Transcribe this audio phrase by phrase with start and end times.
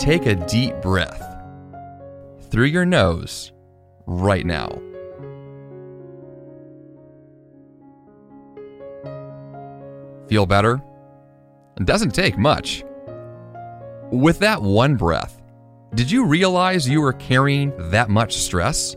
[0.00, 1.22] take a deep breath
[2.50, 3.52] through your nose
[4.06, 4.80] right now.
[10.26, 10.82] Feel better?
[11.78, 12.82] It doesn't take much.
[14.10, 15.42] With that one breath,
[15.94, 18.96] did you realize you were carrying that much stress?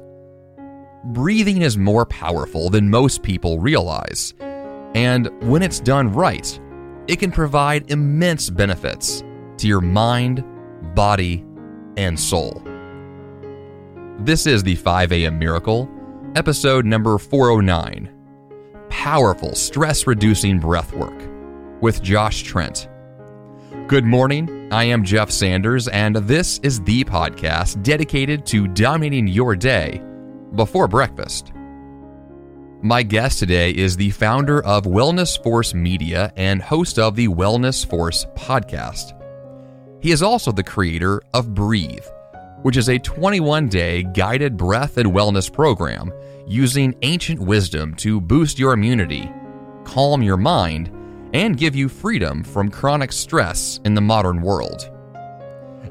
[1.08, 4.34] Breathing is more powerful than most people realize,
[4.96, 6.58] and when it's done right,
[7.08, 9.22] it can provide immense benefits
[9.58, 10.46] to your mind,
[10.84, 11.44] body,
[11.98, 12.62] and soul.
[14.20, 15.40] This is the 5 a.m.
[15.40, 15.90] Miracle,
[16.36, 18.10] episode number 409
[18.90, 21.20] Powerful Stress Reducing Breath Work
[21.82, 22.88] with Josh Trent.
[23.88, 24.72] Good morning.
[24.72, 30.02] I am Jeff Sanders, and this is the podcast dedicated to dominating your day
[30.56, 31.52] before breakfast.
[32.82, 37.86] My guest today is the founder of Wellness Force Media and host of the Wellness
[37.86, 39.20] Force podcast.
[40.04, 42.06] He is also the creator of Breathe,
[42.62, 46.12] which is a 21 day guided breath and wellness program
[46.46, 49.32] using ancient wisdom to boost your immunity,
[49.86, 50.92] calm your mind,
[51.34, 54.92] and give you freedom from chronic stress in the modern world.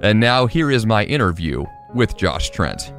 [0.03, 2.93] And now, here is my interview with Josh Trent.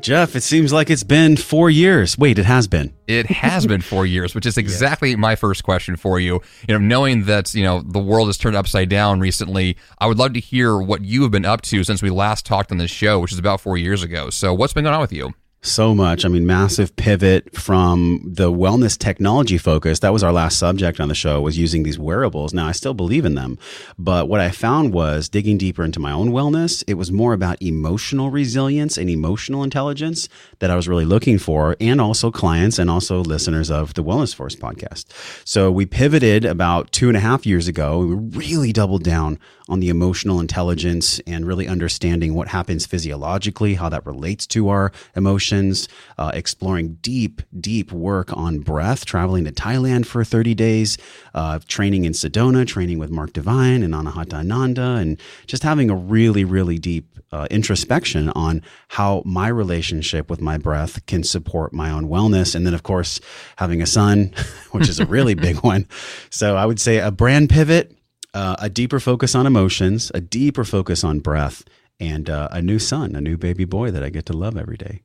[0.00, 2.16] Jeff, it seems like it's been four years.
[2.16, 2.92] Wait, it has been.
[3.06, 6.40] It has been four years, which is exactly my first question for you.
[6.68, 10.18] You know, knowing that you know the world has turned upside down recently, I would
[10.18, 12.90] love to hear what you have been up to since we last talked on this
[12.90, 14.30] show, which is about four years ago.
[14.30, 15.34] So, what's been going on with you?
[15.62, 16.24] So much.
[16.24, 19.98] I mean, massive pivot from the wellness technology focus.
[19.98, 22.54] That was our last subject on the show was using these wearables.
[22.54, 23.58] Now I still believe in them,
[23.98, 26.82] but what I found was digging deeper into my own wellness.
[26.86, 30.28] It was more about emotional resilience and emotional intelligence
[30.60, 34.34] that I was really looking for and also clients and also listeners of the Wellness
[34.34, 35.06] Force podcast.
[35.44, 37.98] So we pivoted about two and a half years ago.
[37.98, 43.88] We really doubled down on the emotional intelligence and really understanding what happens physiologically, how
[43.88, 50.06] that relates to our emotions, uh, exploring deep, deep work on breath, traveling to Thailand
[50.06, 50.98] for 30 days,
[51.34, 55.94] uh, training in Sedona, training with Mark Divine and Anahata Ananda, and just having a
[55.94, 61.90] really, really deep uh, introspection on how my relationship with my breath can support my
[61.90, 62.54] own wellness.
[62.54, 63.20] And then, of course,
[63.56, 64.32] having a son,
[64.72, 65.86] which is a really big one.
[66.30, 67.96] So I would say a brand pivot
[68.34, 71.64] uh, a deeper focus on emotions, a deeper focus on breath,
[71.98, 74.76] and uh, a new son, a new baby boy that I get to love every
[74.76, 75.02] day.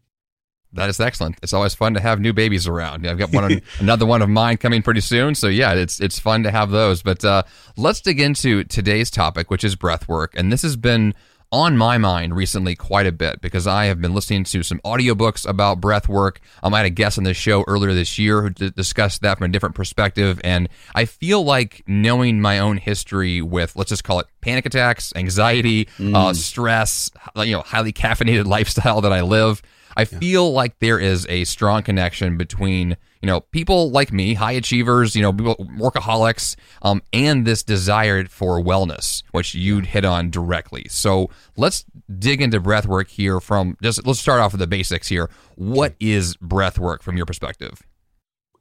[0.74, 1.38] That is excellent.
[1.42, 3.08] It's always fun to have new babies around.
[3.08, 5.34] I've got one, another one of mine coming pretty soon.
[5.34, 7.02] So yeah, it's it's fun to have those.
[7.02, 7.44] But uh,
[7.78, 11.14] let's dig into today's topic, which is breath work, and this has been
[11.52, 15.48] on my mind recently quite a bit because I have been listening to some audiobooks
[15.48, 16.40] about breath work.
[16.64, 19.38] Um, I had a guest on this show earlier this year who d- discussed that
[19.38, 20.40] from a different perspective.
[20.44, 25.14] And I feel like knowing my own history with, let's just call it panic attacks,
[25.16, 26.16] anxiety, uh, mm.
[26.16, 29.62] uh, stress, you know, highly caffeinated lifestyle that I live,
[29.96, 34.54] I feel like there is a strong connection between you know people like me, high
[34.54, 40.86] achievers, you know, workaholics, um, and this desire for wellness, which you'd hit on directly.
[40.90, 41.86] So let's
[42.20, 43.40] dig into breath work here.
[43.40, 45.30] From just let's start off with the basics here.
[45.56, 47.82] What is breath work from your perspective?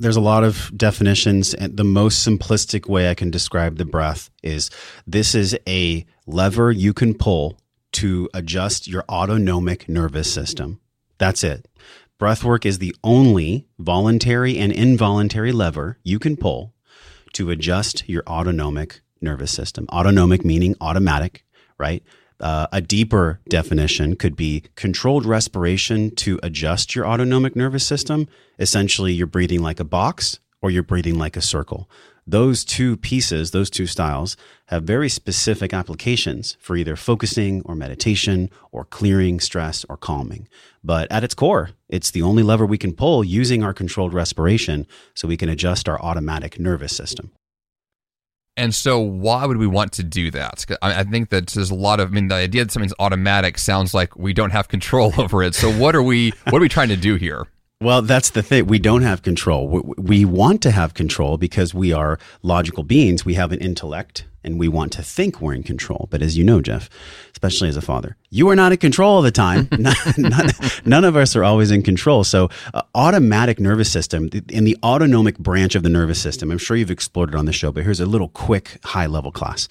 [0.00, 4.30] there's a lot of definitions and the most simplistic way i can describe the breath
[4.42, 4.70] is
[5.06, 7.58] this is a lever you can pull
[7.92, 10.80] to adjust your autonomic nervous system
[11.18, 11.68] that's it.
[12.20, 16.72] Breathwork is the only voluntary and involuntary lever you can pull
[17.32, 19.86] to adjust your autonomic nervous system.
[19.92, 21.44] Autonomic meaning automatic,
[21.78, 22.02] right?
[22.40, 28.28] Uh, a deeper definition could be controlled respiration to adjust your autonomic nervous system.
[28.58, 31.88] Essentially, you're breathing like a box or you're breathing like a circle
[32.26, 34.36] those two pieces, those two styles,
[34.68, 40.48] have very specific applications for either focusing or meditation or clearing stress or calming.
[40.82, 44.86] But at its core, it's the only lever we can pull using our controlled respiration
[45.14, 47.32] so we can adjust our automatic nervous system.
[48.56, 50.64] And so, why would we want to do that?
[50.80, 52.10] I think that there's a lot of.
[52.10, 55.56] I mean, the idea that something's automatic sounds like we don't have control over it.
[55.56, 56.30] So, what are we?
[56.50, 57.48] What are we trying to do here?
[57.80, 58.66] Well, that's the thing.
[58.66, 59.68] We don't have control.
[59.68, 63.24] We, we, want to have control because we are logical beings.
[63.24, 66.08] We have an intellect and we want to think we're in control.
[66.10, 66.90] But as you know, Jeff,
[67.32, 69.68] especially as a father, you are not in control all the time.
[70.18, 70.50] none,
[70.84, 72.24] none, of us are always in control.
[72.24, 76.76] So, uh, automatic nervous system in the autonomic branch of the nervous system, I'm sure
[76.76, 79.68] you've explored it on the show, but here's a little quick high level class.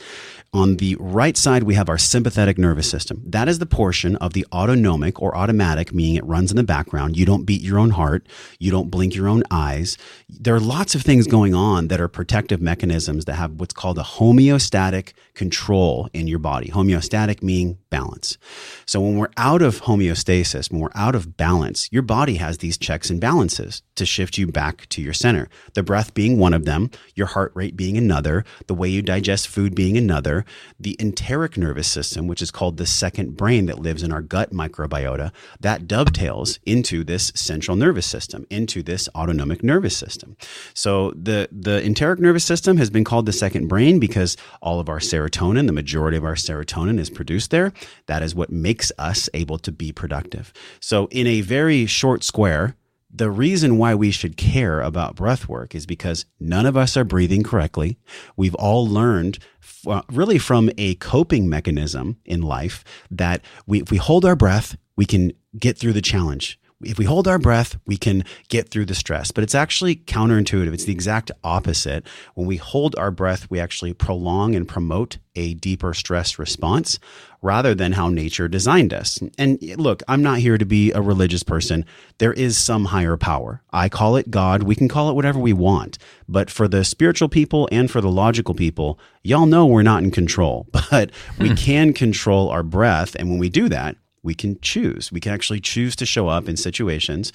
[0.56, 3.24] On the right side, we have our sympathetic nervous system.
[3.26, 7.18] That is the portion of the autonomic or automatic, meaning it runs in the background.
[7.18, 8.28] You don't beat your own heart.
[8.60, 9.98] You don't blink your own eyes.
[10.30, 13.98] There are lots of things going on that are protective mechanisms that have what's called
[13.98, 16.69] a homeostasis homeostatic control in your body.
[16.69, 18.38] Homeostatic meaning balance.
[18.85, 22.77] So when we're out of homeostasis, when we're out of balance, your body has these
[22.77, 25.50] checks and balances to shift you back to your center.
[25.74, 29.47] The breath being one of them, your heart rate being another, the way you digest
[29.47, 30.45] food being another,
[30.80, 34.51] the enteric nervous system, which is called the second brain that lives in our gut
[34.51, 40.35] microbiota, that dovetails into this central nervous system, into this autonomic nervous system.
[40.74, 44.89] So the the enteric nervous system has been called the second brain because all of
[44.89, 45.00] our
[45.30, 47.74] the majority of our serotonin is produced there.
[48.08, 50.54] That is what makes us able to be productive.
[50.80, 52.75] So, in a very short square,
[53.16, 57.04] the reason why we should care about breath work is because none of us are
[57.04, 57.98] breathing correctly.
[58.36, 59.38] We've all learned
[59.86, 64.76] uh, really from a coping mechanism in life that we, if we hold our breath,
[64.96, 68.85] we can get through the challenge if we hold our breath, we can get through
[68.85, 69.31] the stress.
[69.31, 70.74] But it's actually counterintuitive.
[70.74, 72.07] It's the exact opposite.
[72.35, 77.00] When we hold our breath, we actually prolong and promote a deeper stress response
[77.41, 79.19] rather than how nature designed us.
[79.38, 81.85] And look, I'm not here to be a religious person.
[82.18, 83.62] There is some higher power.
[83.71, 84.63] I call it God.
[84.63, 85.97] We can call it whatever we want.
[86.27, 90.12] But for the spiritual people and for the logical people, y'all know we're not in
[90.12, 93.15] control, but we can control our breath.
[93.15, 95.12] And when we do that, we can choose.
[95.12, 97.31] We can actually choose to show up in situations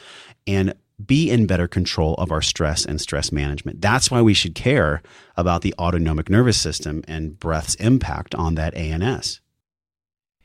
[0.46, 0.74] and
[1.04, 3.80] be in better control of our stress and stress management.
[3.80, 5.00] That's why we should care
[5.36, 9.40] about the autonomic nervous system and breath's impact on that ANS.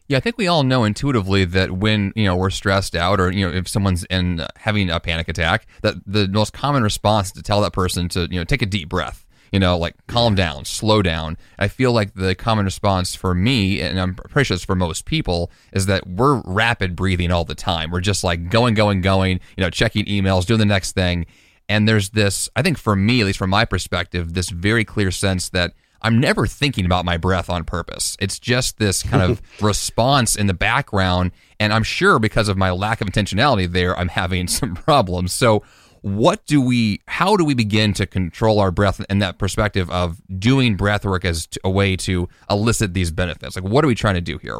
[0.07, 3.31] Yeah, I think we all know intuitively that when you know we're stressed out, or
[3.31, 7.31] you know if someone's in uh, having a panic attack, that the most common response
[7.31, 10.33] to tell that person to you know take a deep breath you know, like calm
[10.33, 11.37] down, slow down.
[11.59, 15.05] I feel like the common response for me, and I'm pretty sure it's for most
[15.05, 17.91] people, is that we're rapid breathing all the time.
[17.91, 21.27] We're just like going, going, going, you know, checking emails, doing the next thing.
[21.69, 25.11] And there's this, I think for me, at least from my perspective, this very clear
[25.11, 28.17] sense that I'm never thinking about my breath on purpose.
[28.19, 31.31] It's just this kind of response in the background.
[31.59, 35.31] And I'm sure because of my lack of intentionality there, I'm having some problems.
[35.31, 35.63] So,
[36.03, 40.21] what do we how do we begin to control our breath and that perspective of
[40.37, 44.15] doing breath work as a way to elicit these benefits like what are we trying
[44.15, 44.59] to do here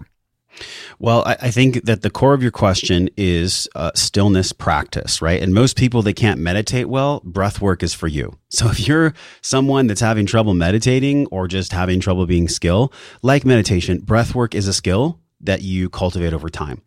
[1.00, 5.42] well, I, think that the core of your question is uh, stillness practice, right?
[5.42, 8.38] And most people that can't meditate well, breath work is for you.
[8.54, 12.94] So if you're someone that's having trouble meditating or just having trouble being skill,
[13.24, 16.84] like meditation, breath work is a skill that you cultivate over time.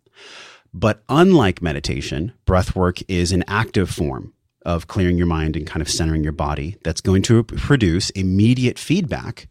[0.73, 4.33] But unlike meditation, breath work is an active form
[4.67, 8.79] of clearing your mind and kind of centering your body that's going to produce immediate
[8.79, 9.47] feedback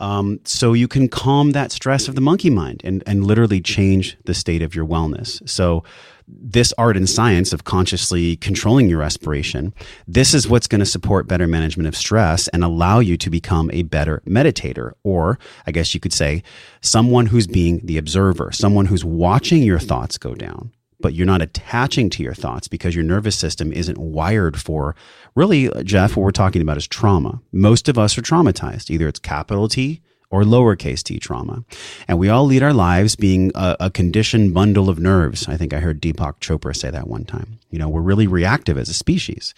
[0.00, 4.16] um, so you can calm that stress of the monkey mind and, and literally change
[4.26, 5.46] the state of your wellness.
[5.48, 5.82] So
[6.28, 9.72] this art and science of consciously controlling your respiration,
[10.06, 13.70] this is what's going to support better management of stress and allow you to become
[13.72, 14.92] a better meditator.
[15.02, 16.42] Or I guess you could say
[16.80, 20.70] someone who's being the observer, someone who's watching your thoughts go down
[21.00, 24.94] but you're not attaching to your thoughts because your nervous system isn't wired for
[25.34, 27.40] really, uh, Jeff, what we're talking about is trauma.
[27.52, 28.90] Most of us are traumatized.
[28.90, 31.64] Either it's capital T or lowercase t trauma.
[32.06, 35.48] And we all lead our lives being a, a, conditioned bundle of nerves.
[35.48, 37.58] I think I heard Deepak Chopra say that one time.
[37.70, 39.54] You know, we're really reactive as a species.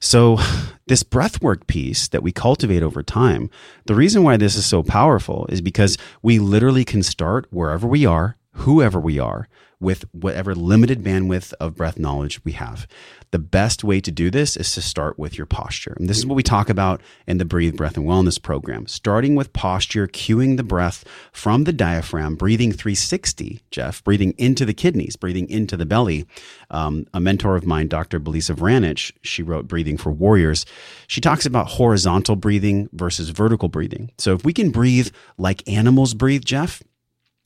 [0.00, 0.38] So,
[0.86, 3.50] this breathwork piece that we cultivate over time,
[3.84, 8.06] the reason why this is so powerful is because we literally can start wherever we
[8.06, 9.48] are, whoever we are,
[9.80, 12.86] with whatever limited bandwidth of breath knowledge we have.
[13.30, 15.94] The best way to do this is to start with your posture.
[15.98, 18.86] And this is what we talk about in the Breathe Breath and Wellness program.
[18.86, 24.72] Starting with posture, cueing the breath from the diaphragm, breathing 360, Jeff, breathing into the
[24.72, 26.26] kidneys, breathing into the belly.
[26.70, 28.18] Um, a mentor of mine, Dr.
[28.18, 30.64] Belisa Vranich, she wrote Breathing for Warriors.
[31.06, 34.10] She talks about horizontal breathing versus vertical breathing.
[34.18, 36.82] So if we can breathe like animals breathe, Jeff,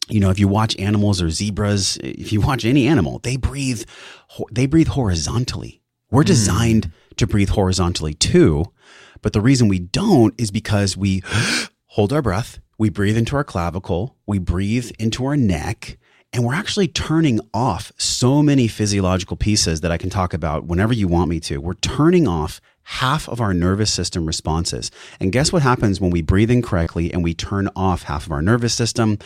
[0.09, 3.85] you know, if you watch animals or zebras, if you watch any animal, they breathe,
[4.51, 5.81] they breathe horizontally.
[6.11, 6.27] We're hmm.
[6.27, 7.17] designed mm.
[7.17, 8.67] to breathe horizontally too.
[9.23, 11.23] But the reason we don't is because we
[11.87, 15.99] hold our breath, we breathe into our clavicle, we breathe into our neck,
[16.33, 20.93] and we're actually turning off so many physiological pieces that I can talk about whenever
[20.93, 21.59] you want me to.
[21.59, 24.91] We're turning off half of our nervous system responses.
[25.21, 28.43] And guess what happens when we breathe incorrectly and we turn off half of our
[28.43, 29.19] nervous system?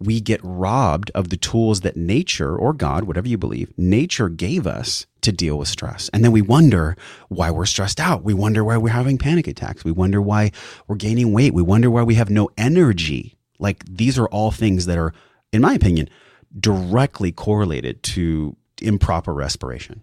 [0.00, 4.66] We get robbed of the tools that nature or God, whatever you believe, nature gave
[4.66, 6.10] us to deal with stress.
[6.12, 6.96] And then we wonder
[7.28, 8.24] why we're stressed out.
[8.24, 9.84] We wonder why we're having panic attacks.
[9.84, 10.50] We wonder why
[10.86, 11.54] we're gaining weight.
[11.54, 13.36] We wonder why we have no energy.
[13.58, 15.14] Like these are all things that are,
[15.52, 16.10] in my opinion,
[16.58, 20.02] directly correlated to improper respiration.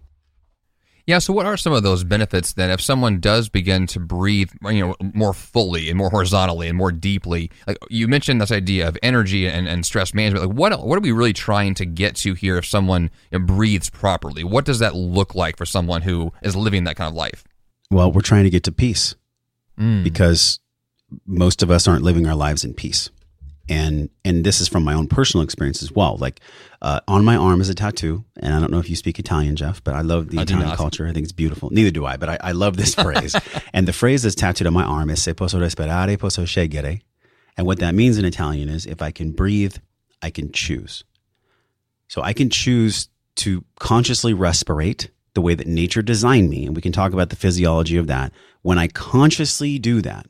[1.05, 1.19] Yeah.
[1.19, 2.69] So, what are some of those benefits then?
[2.69, 6.91] If someone does begin to breathe, you know, more fully and more horizontally and more
[6.91, 10.47] deeply, like you mentioned this idea of energy and, and stress management.
[10.47, 12.57] Like, what what are we really trying to get to here?
[12.57, 16.55] If someone you know, breathes properly, what does that look like for someone who is
[16.55, 17.43] living that kind of life?
[17.89, 19.15] Well, we're trying to get to peace
[19.77, 20.03] mm.
[20.03, 20.59] because
[21.25, 23.09] most of us aren't living our lives in peace
[23.69, 26.17] and and this is from my own personal experience as well.
[26.17, 26.39] Like
[26.81, 29.55] uh, on my arm is a tattoo, and I don't know if you speak Italian,
[29.55, 31.07] Jeff, but I love the I Italian culture.
[31.07, 31.69] I think it's beautiful.
[31.71, 33.35] Neither do I, but I, I love this phrase.
[33.73, 37.01] and the phrase that's tattooed on my arm is "Se posso respirare, posso scegliere,"
[37.57, 39.77] and what that means in Italian is if I can breathe,
[40.21, 41.03] I can choose.
[42.07, 46.81] So I can choose to consciously respirate the way that nature designed me, and we
[46.81, 48.33] can talk about the physiology of that.
[48.63, 50.27] When I consciously do that,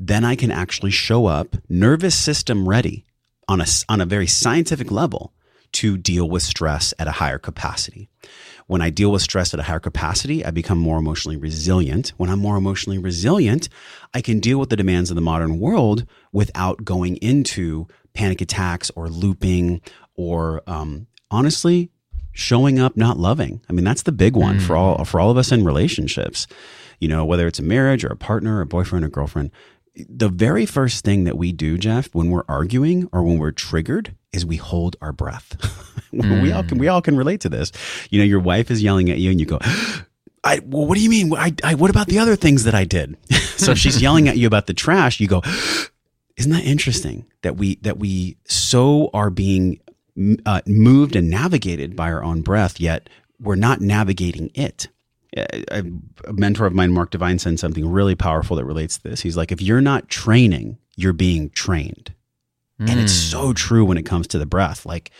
[0.00, 3.04] then I can actually show up nervous system ready
[3.46, 5.32] on a, on a very scientific level
[5.72, 8.08] to deal with stress at a higher capacity.
[8.66, 12.12] When I deal with stress at a higher capacity, I become more emotionally resilient.
[12.16, 13.68] When I'm more emotionally resilient,
[14.14, 18.90] I can deal with the demands of the modern world without going into panic attacks
[18.96, 19.80] or looping
[20.14, 21.90] or um, honestly
[22.32, 23.60] showing up not loving.
[23.68, 24.62] I mean, that's the big one mm.
[24.62, 26.46] for all for all of us in relationships.
[27.00, 29.50] You know, whether it's a marriage or a partner or a boyfriend or girlfriend,
[30.08, 34.14] the very first thing that we do, Jeff, when we're arguing or when we're triggered,
[34.32, 35.56] is we hold our breath.
[36.12, 36.42] mm.
[36.42, 37.72] We all can we all can relate to this.
[38.10, 39.58] You know, your wife is yelling at you, and you go.
[40.42, 41.34] I, well, what do you mean?
[41.34, 43.18] I, I, what about the other things that I did?
[43.30, 45.20] so she's yelling at you about the trash.
[45.20, 45.42] You go,
[46.36, 49.80] isn't that interesting that we that we so are being
[50.46, 54.88] uh, moved and navigated by our own breath, yet we're not navigating it
[55.36, 55.84] a,
[56.32, 59.20] mentor of mine, Mark Divine, said something really powerful that relates to this.
[59.20, 62.14] He's like, if you're not training, you're being trained.
[62.80, 62.90] Mm.
[62.90, 63.52] And it's so hmm.
[63.52, 64.86] true when it comes to the breath.
[64.86, 65.10] Like,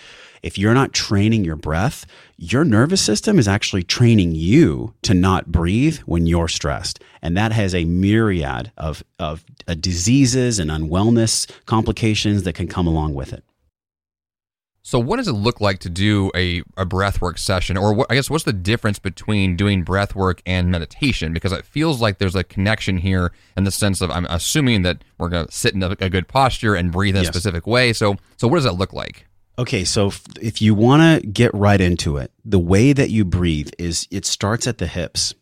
[0.43, 2.07] if you're not training your breath,
[2.38, 7.02] your nervous system is actually training you to not breathe when you're stressed.
[7.21, 12.87] And that has a myriad of, of uh, diseases and unwellness complications that can come
[12.87, 13.45] along with it.
[14.91, 17.77] So, what does it look like to do a, a breathwork session?
[17.77, 21.33] Or, what, I guess, what's the difference between doing breathwork and meditation?
[21.33, 25.05] Because it feels like there's a connection here in the sense of I'm assuming that
[25.17, 27.29] we're going to sit in a, a, good posture and breathe in yes.
[27.29, 27.93] a specific way.
[27.93, 29.29] So, so what does that look like?
[29.61, 33.25] Okay, so if, if you want to get right into it, the way that you
[33.25, 35.35] breathe is it starts at the hips.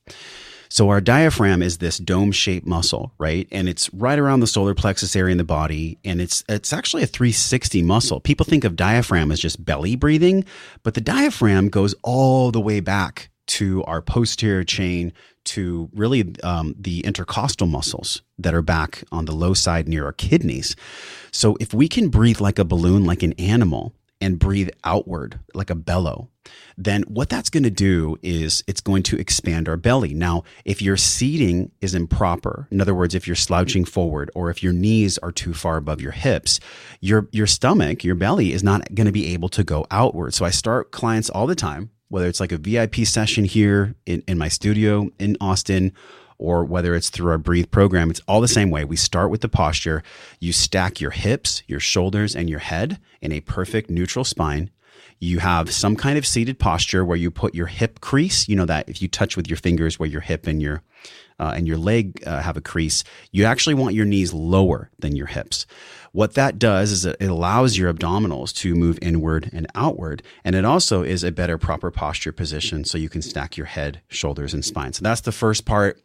[0.68, 3.48] So our diaphragm is this dome-shaped muscle, right?
[3.50, 7.02] And it's right around the solar plexus area in the body, and it's it's actually
[7.02, 8.20] a 360 muscle.
[8.20, 10.44] People think of diaphragm as just belly breathing,
[10.82, 15.12] but the diaphragm goes all the way back to our posterior chain
[15.44, 20.12] to really um, the intercostal muscles that are back on the low side near our
[20.12, 20.76] kidneys.
[21.32, 25.70] So if we can breathe like a balloon, like an animal, and breathe outward like
[25.70, 26.28] a bellow,
[26.76, 30.14] then what that's going to do is it's going to expand our belly.
[30.14, 34.62] Now, if your seating is improper, in other words, if you're slouching forward or if
[34.62, 36.60] your knees are too far above your hips,
[37.00, 40.34] your your stomach, your belly is not going to be able to go outward.
[40.34, 44.22] So I start clients all the time, whether it's like a VIP session here in,
[44.26, 45.92] in my studio in Austin
[46.38, 48.84] or whether it's through our breathe program, it's all the same way.
[48.84, 50.02] We start with the posture.
[50.40, 54.70] You stack your hips, your shoulders, and your head in a perfect neutral spine.
[55.20, 58.48] You have some kind of seated posture where you put your hip crease.
[58.48, 60.82] You know that if you touch with your fingers where your hip and your
[61.38, 65.16] uh, and your leg uh, have a crease, you actually want your knees lower than
[65.16, 65.66] your hips.
[66.12, 70.22] What that does is it allows your abdominals to move inward and outward.
[70.42, 74.00] And it also is a better proper posture position so you can stack your head,
[74.08, 74.92] shoulders, and spine.
[74.94, 76.02] So that's the first part.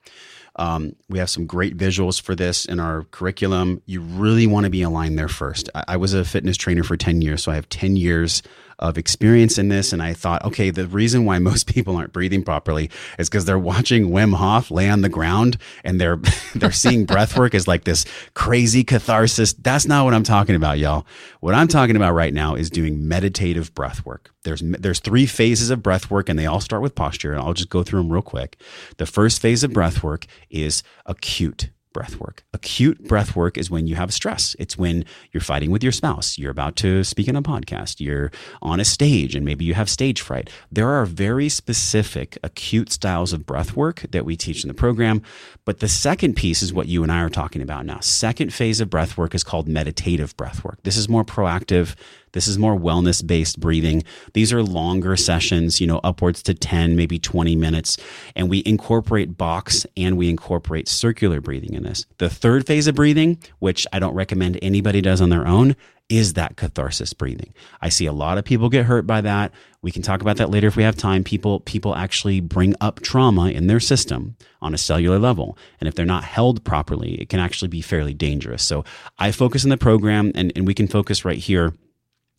[0.56, 3.82] Um, we have some great visuals for this in our curriculum.
[3.86, 5.70] You really want to be aligned there first.
[5.74, 8.44] I, I was a fitness trainer for 10 years, so I have 10 years
[8.80, 9.94] of experience in this.
[9.94, 13.60] And I thought, okay, the reason why most people aren't breathing properly is because they're
[13.60, 16.20] watching Wim Hof lay on the ground and they're
[16.56, 19.54] they're seeing breath work as like this crazy catharsis.
[19.54, 21.06] That's not what I'm talking about, y'all.
[21.40, 24.32] What I'm talking about right now is doing meditative breath work.
[24.44, 27.34] There's there's three phases of breath work and they all start with posture.
[27.34, 28.58] And I'll just go through them real quick.
[28.98, 32.44] The first phase of breath work is acute breath work.
[32.54, 34.56] Acute breath work is when you have stress.
[34.60, 38.32] It's when you're fighting with your spouse, you're about to speak in a podcast, you're
[38.62, 40.50] on a stage, and maybe you have stage fright.
[40.72, 45.22] There are very specific acute styles of breath work that we teach in the program.
[45.66, 48.00] But the second piece is what you and I are talking about now.
[48.00, 50.80] Second phase of breath work is called meditative breath work.
[50.84, 51.96] This is more proactive
[52.34, 54.04] this is more wellness based breathing.
[54.34, 57.98] These are longer sessions, you know, upwards to 10, maybe 20 minutes.
[58.36, 62.06] And we incorporate box and we incorporate circular breathing in this.
[62.18, 65.76] The third phase of breathing, which I don't recommend anybody does on their own,
[66.10, 67.54] is that catharsis breathing.
[67.82, 69.52] I see a lot of people get hurt by that.
[69.82, 71.24] We can talk about that later if we have time.
[71.24, 75.58] People people actually bring up trauma in their system on a cellular level.
[75.80, 78.64] And if they're not held properly, it can actually be fairly dangerous.
[78.64, 78.84] So
[79.18, 81.74] I focus in the program and, and we can focus right here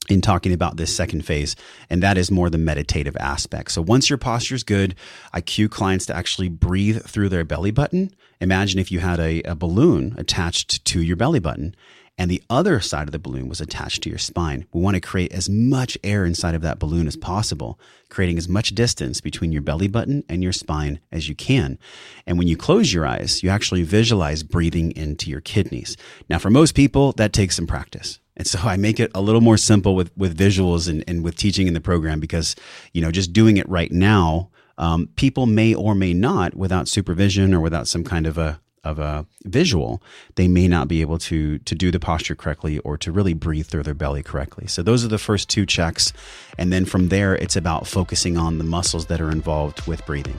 [0.08, 1.56] in talking about this second phase,
[1.88, 3.72] and that is more the meditative aspect.
[3.72, 4.94] So once your posture is good,
[5.32, 8.14] I cue clients to actually breathe through their belly button.
[8.40, 11.74] Imagine if you had a, a balloon attached to your belly button
[12.16, 14.66] and the other side of the balloon was attached to your spine.
[14.72, 18.48] We want to create as much air inside of that balloon as possible, creating as
[18.48, 21.78] much distance between your belly button and your spine as you can.
[22.26, 25.96] And when you close your eyes, you actually visualize breathing into your kidneys.
[26.28, 28.20] Now, for most people, that takes some practice.
[28.36, 31.36] And so I make it a little more simple with, with visuals and, and with
[31.36, 32.56] teaching in the program because,
[32.92, 37.54] you know, just doing it right now, um, people may or may not, without supervision
[37.54, 40.02] or without some kind of a, of a visual,
[40.34, 43.66] they may not be able to to do the posture correctly or to really breathe
[43.66, 44.66] through their belly correctly.
[44.66, 46.12] So those are the first two checks,
[46.58, 50.38] and then from there it's about focusing on the muscles that are involved with breathing.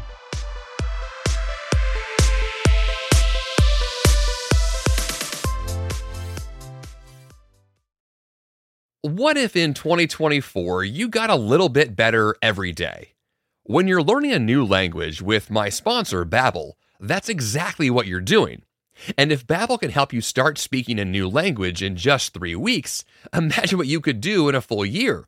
[9.05, 13.09] What if in 2024 you got a little bit better every day?
[13.61, 18.63] When you're learning a new language with my sponsor, Babbel, that's exactly what you're doing.
[19.15, 23.05] And if Babbel can help you start speaking a new language in just 3 weeks,
[23.31, 25.27] imagine what you could do in a full year.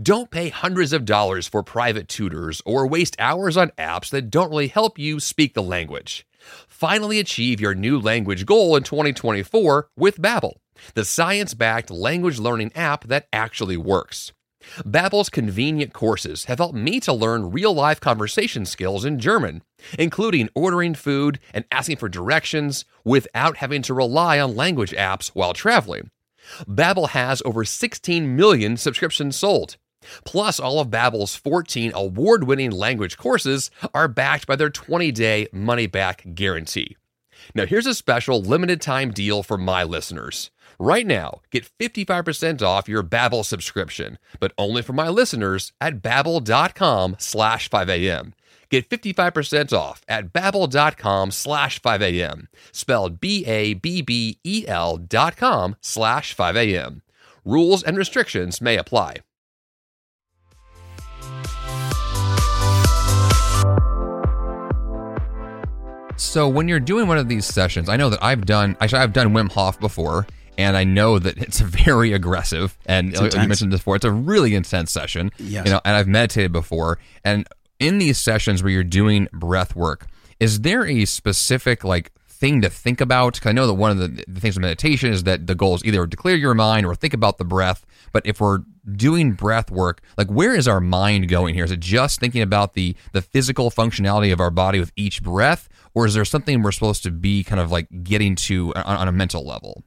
[0.00, 4.50] Don't pay hundreds of dollars for private tutors or waste hours on apps that don't
[4.50, 6.26] really help you speak the language.
[6.68, 10.54] Finally achieve your new language goal in 2024 with Babbel
[10.94, 14.32] the science-backed language learning app that actually works.
[14.80, 19.62] Babbel's convenient courses have helped me to learn real-life conversation skills in German,
[19.98, 25.52] including ordering food and asking for directions without having to rely on language apps while
[25.52, 26.10] traveling.
[26.68, 29.76] Babbel has over 16 million subscriptions sold.
[30.24, 36.96] Plus, all of Babbel's 14 award-winning language courses are backed by their 20-day money-back guarantee.
[37.54, 40.50] Now, here's a special limited time deal for my listeners.
[40.78, 47.16] Right now, get 55% off your Babbel subscription, but only for my listeners at babbel.com
[47.18, 48.32] slash 5am.
[48.68, 57.00] Get 55% off at babbel.com slash 5am, spelled B-A-B-B-E-L dot com slash 5am.
[57.44, 59.18] Rules and restrictions may apply.
[66.16, 69.12] So when you're doing one of these sessions, I know that I've done actually I've
[69.12, 70.26] done Wim Hof before
[70.58, 72.76] and I know that it's very aggressive.
[72.86, 75.30] And uh, you mentioned this before, it's a really intense session.
[75.38, 75.66] Yes.
[75.66, 76.98] You know, and I've meditated before.
[77.24, 77.46] And
[77.78, 80.06] in these sessions where you're doing breath work,
[80.40, 83.34] is there a specific like thing to think about?
[83.34, 85.74] Because I know that one of the, the things of meditation is that the goal
[85.74, 87.86] is either to clear your mind or think about the breath.
[88.12, 88.60] But if we're
[88.90, 91.64] doing breath work, like where is our mind going here?
[91.64, 95.68] Is it just thinking about the the physical functionality of our body with each breath,
[95.94, 99.08] or is there something we're supposed to be kind of like getting to on, on
[99.08, 99.82] a mental level?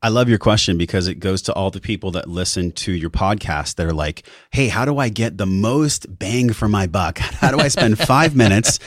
[0.00, 3.10] I love your question because it goes to all the people that listen to your
[3.10, 7.18] podcast that are like, Hey, how do I get the most bang for my buck?
[7.38, 8.78] How do I spend five minutes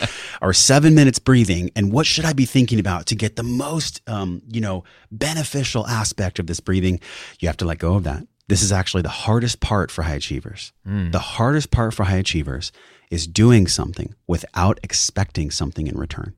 [0.41, 1.69] or seven minutes breathing?
[1.75, 5.85] And what should I be thinking about to get the most, um, you know, beneficial
[5.85, 6.99] aspect of this breathing?
[7.39, 8.25] You have to let go of that.
[8.47, 10.71] This is actually the hardest part for high achievers.
[10.87, 11.11] Mm.
[11.11, 12.71] The hardest part for high achievers
[13.09, 16.35] is doing something without expecting something in return.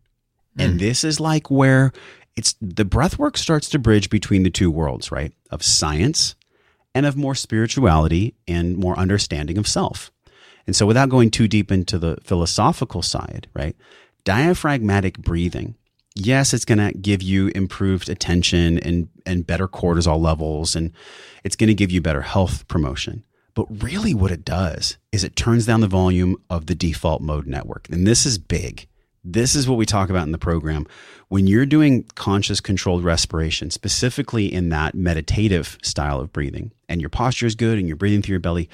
[0.57, 0.63] Mm.
[0.63, 1.91] And this is like where
[2.35, 5.33] it's the breath work starts to bridge between the two worlds, right?
[5.51, 6.35] Of science
[6.95, 10.11] and of more spirituality and more understanding of self.
[10.65, 13.75] And so without going too deep into the philosophical side, right?
[14.23, 15.75] Diaphragmatic breathing.
[16.15, 20.91] Yes, it's going to give you improved attention and and better cortisol levels and
[21.43, 23.23] it's going to give you better health promotion.
[23.55, 27.47] But really what it does is it turns down the volume of the default mode
[27.47, 27.87] network.
[27.89, 28.87] And this is big
[29.23, 30.85] this is what we talk about in the program.
[31.29, 37.09] When you're doing conscious controlled respiration, specifically in that meditative style of breathing, and your
[37.09, 38.69] posture is good and you're breathing through your belly,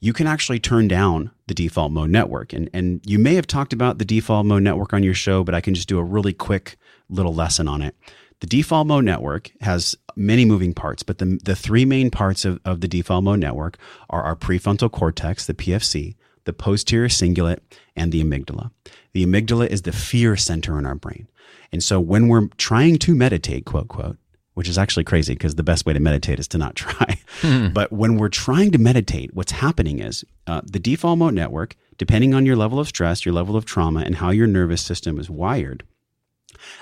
[0.00, 2.52] you can actually turn down the default mode network.
[2.52, 5.54] And, and you may have talked about the default mode network on your show, but
[5.54, 6.76] I can just do a really quick
[7.08, 7.94] little lesson on it.
[8.40, 12.60] The default mode network has many moving parts, but the, the three main parts of,
[12.64, 13.78] of the default mode network
[14.10, 17.60] are our prefrontal cortex, the PFC, the posterior cingulate,
[17.96, 18.70] and the amygdala.
[19.12, 21.28] The amygdala is the fear center in our brain.
[21.72, 24.18] And so when we're trying to meditate, quote, quote,
[24.54, 27.18] which is actually crazy because the best way to meditate is to not try.
[27.40, 27.68] Hmm.
[27.68, 32.34] But when we're trying to meditate, what's happening is uh, the default mode network, depending
[32.34, 35.30] on your level of stress, your level of trauma, and how your nervous system is
[35.30, 35.84] wired,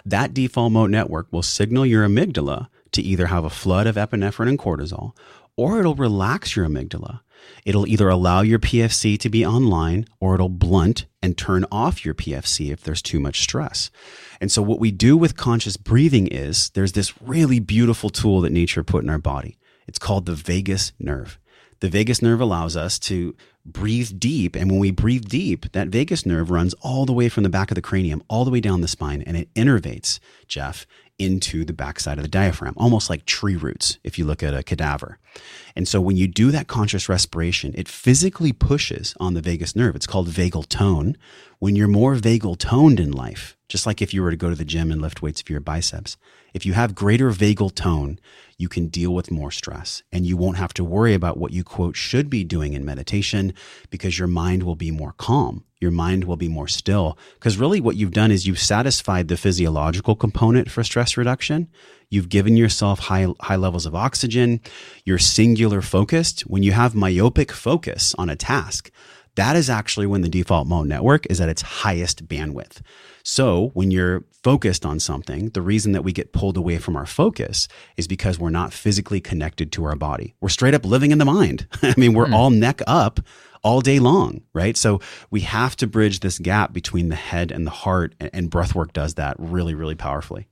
[0.05, 4.49] that default mode network will signal your amygdala to either have a flood of epinephrine
[4.49, 5.12] and cortisol
[5.57, 7.20] or it'll relax your amygdala.
[7.64, 12.14] It'll either allow your PFC to be online or it'll blunt and turn off your
[12.14, 13.90] PFC if there's too much stress.
[14.40, 18.53] And so, what we do with conscious breathing is there's this really beautiful tool that
[18.53, 19.59] nature put in our body.
[19.87, 21.38] It's called the vagus nerve.
[21.81, 24.57] The vagus nerve allows us to breathe deep.
[24.57, 27.70] And when we breathe deep, that vagus nerve runs all the way from the back
[27.70, 30.87] of the cranium, all the way down the spine, and it innervates, Jeff,
[31.20, 34.62] into the backside of the diaphragm, almost like tree roots if you look at a
[34.62, 35.18] cadaver.
[35.76, 39.94] And so when you do that conscious respiration, it physically pushes on the vagus nerve.
[39.94, 41.16] It's called vagal tone.
[41.59, 44.56] When you're more vagal toned in life, just like if you were to go to
[44.56, 46.16] the gym and lift weights for your biceps,
[46.54, 48.18] if you have greater vagal tone,
[48.56, 51.62] you can deal with more stress and you won't have to worry about what you
[51.62, 53.52] quote should be doing in meditation
[53.90, 55.64] because your mind will be more calm.
[55.81, 57.19] Your mind will be more still.
[57.35, 61.69] Because really, what you've done is you've satisfied the physiological component for stress reduction.
[62.11, 64.61] You've given yourself high, high levels of oxygen.
[65.05, 66.43] You're singular focused.
[66.43, 68.90] When you have myopic focus on a task,
[69.37, 72.83] that is actually when the default mode network is at its highest bandwidth.
[73.23, 77.07] So when you're focused on something, the reason that we get pulled away from our
[77.07, 80.35] focus is because we're not physically connected to our body.
[80.40, 81.66] We're straight up living in the mind.
[81.83, 82.35] I mean, we're mm.
[82.35, 83.21] all neck up
[83.62, 84.77] all day long, right?
[84.77, 88.92] So we have to bridge this gap between the head and the heart, and breathwork
[88.92, 90.49] does that really, really powerfully.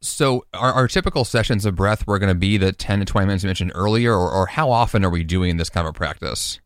[0.00, 3.26] So, our, our typical sessions of breath were going to be the 10 to 20
[3.26, 6.60] minutes you mentioned earlier, or, or how often are we doing this kind of practice?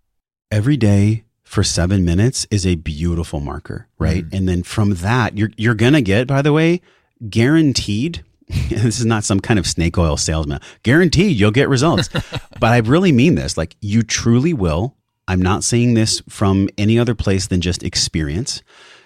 [0.51, 4.25] Every day, for seven minutes is a beautiful marker, right?
[4.25, 4.39] Mm.
[4.39, 6.81] And then from that, you're you're gonna get, by the way,
[7.29, 8.25] guaranteed.
[8.69, 10.61] this is not some kind of snake oil salesman.
[10.83, 12.09] Guaranteed you'll get results.
[12.61, 13.57] but I really mean this.
[13.57, 14.97] Like you truly will.
[15.29, 18.63] I'm not saying this from any other place than just experience.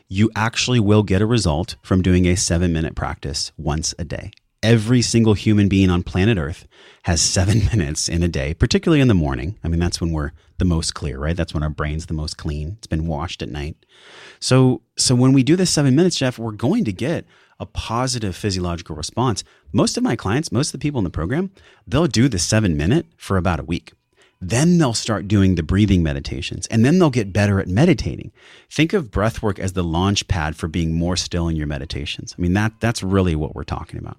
[0.09, 4.31] You actually will get a result from doing a seven minute practice once a day
[4.67, 6.67] every single human being on planet Earth
[7.05, 9.59] has seven minutes in a day, particularly in the morning.
[9.63, 11.37] I mean, that's when we're the most clear, right?
[11.37, 12.77] That's when our brain's the most clean.
[12.79, 13.77] It's been washed at night.
[14.41, 17.27] So, so when we do this seven minutes, Jeff, we're going to get
[17.59, 19.45] a positive physiological response.
[19.73, 21.51] Most of my clients, most of the people in the program,
[21.87, 23.93] they'll do the seven minute for about a week.
[24.41, 28.33] Then they'll start doing the breathing meditations and then they'll get better at meditating.
[28.71, 32.35] Think of breath work as the launch pad for being more still in your meditations.
[32.39, 34.19] I mean, that, that's really what we're talking about.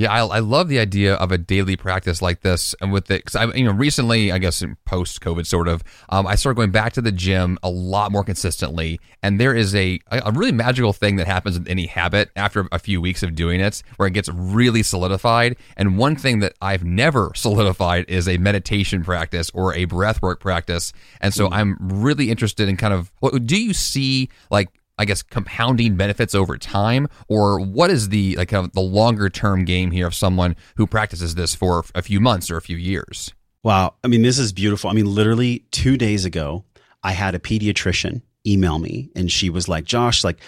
[0.00, 3.22] Yeah, I, I love the idea of a daily practice like this, and with it,
[3.22, 6.56] because I, you know, recently, I guess in post COVID, sort of, um, I started
[6.56, 10.52] going back to the gym a lot more consistently, and there is a a really
[10.52, 14.08] magical thing that happens with any habit after a few weeks of doing it, where
[14.08, 15.56] it gets really solidified.
[15.76, 20.94] And one thing that I've never solidified is a meditation practice or a breathwork practice,
[21.20, 21.52] and so mm.
[21.52, 26.34] I'm really interested in kind of what do you see like I guess compounding benefits
[26.34, 30.56] over time, or what is the like uh, the longer term game here of someone
[30.76, 33.32] who practices this for a few months or a few years?
[33.64, 34.90] Wow, I mean this is beautiful.
[34.90, 36.64] I mean literally 2 days ago
[37.02, 40.38] I had a pediatrician email me and she was like, "Josh, like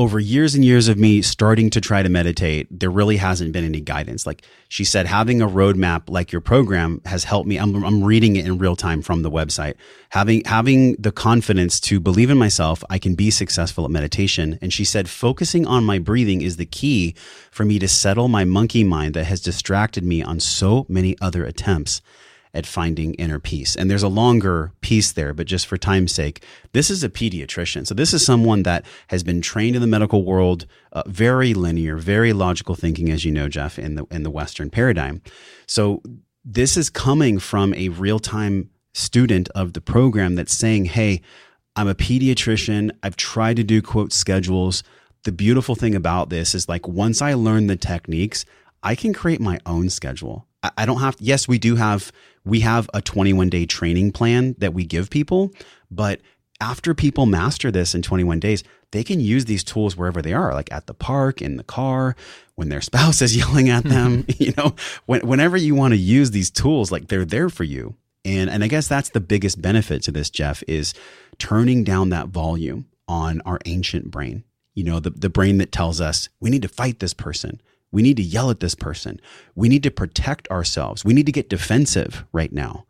[0.00, 3.66] over years and years of me starting to try to meditate, there really hasn't been
[3.66, 4.26] any guidance.
[4.26, 7.58] Like she said, having a roadmap like your program has helped me.
[7.58, 9.74] I'm, I'm reading it in real time from the website.
[10.08, 14.58] Having having the confidence to believe in myself, I can be successful at meditation.
[14.62, 17.14] And she said, focusing on my breathing is the key
[17.50, 21.44] for me to settle my monkey mind that has distracted me on so many other
[21.44, 22.00] attempts
[22.52, 23.76] at finding inner peace.
[23.76, 27.86] And there's a longer piece there, but just for time's sake, this is a pediatrician.
[27.86, 31.96] So this is someone that has been trained in the medical world, uh, very linear,
[31.96, 35.22] very logical thinking, as you know, Jeff, in the in the Western paradigm.
[35.66, 36.02] So
[36.44, 41.20] this is coming from a real time student of the program that's saying, "Hey,
[41.76, 42.90] I'm a pediatrician.
[43.02, 44.82] I've tried to do quote schedules."
[45.24, 48.46] The beautiful thing about this is like once I learn the techniques,
[48.82, 50.46] I can create my own schedule.
[50.76, 52.12] I don't have, yes, we do have,
[52.44, 55.52] we have a 21 day training plan that we give people,
[55.90, 56.20] but
[56.60, 60.52] after people master this in 21 days, they can use these tools wherever they are,
[60.52, 62.16] like at the park, in the car,
[62.54, 64.74] when their spouse is yelling at them, you know,
[65.06, 67.94] when, whenever you want to use these tools, like they're there for you.
[68.24, 70.92] And, and I guess that's the biggest benefit to this, Jeff, is
[71.38, 74.44] turning down that volume on our ancient brain.
[74.74, 77.60] You know, the, the brain that tells us we need to fight this person.
[77.92, 79.20] We need to yell at this person.
[79.54, 81.04] We need to protect ourselves.
[81.04, 82.86] We need to get defensive right now.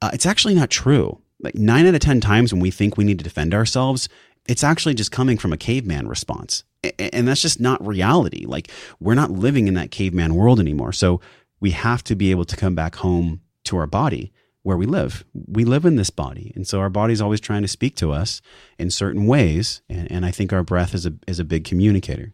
[0.00, 1.20] Uh, it's actually not true.
[1.40, 4.08] Like nine out of 10 times when we think we need to defend ourselves,
[4.46, 6.64] it's actually just coming from a caveman response.
[6.98, 8.46] And that's just not reality.
[8.46, 10.92] Like we're not living in that caveman world anymore.
[10.92, 11.20] So
[11.60, 14.32] we have to be able to come back home to our body
[14.62, 15.24] where we live.
[15.34, 16.52] We live in this body.
[16.54, 18.40] And so our body's always trying to speak to us
[18.78, 19.82] in certain ways.
[19.88, 22.32] And, and I think our breath is a, is a big communicator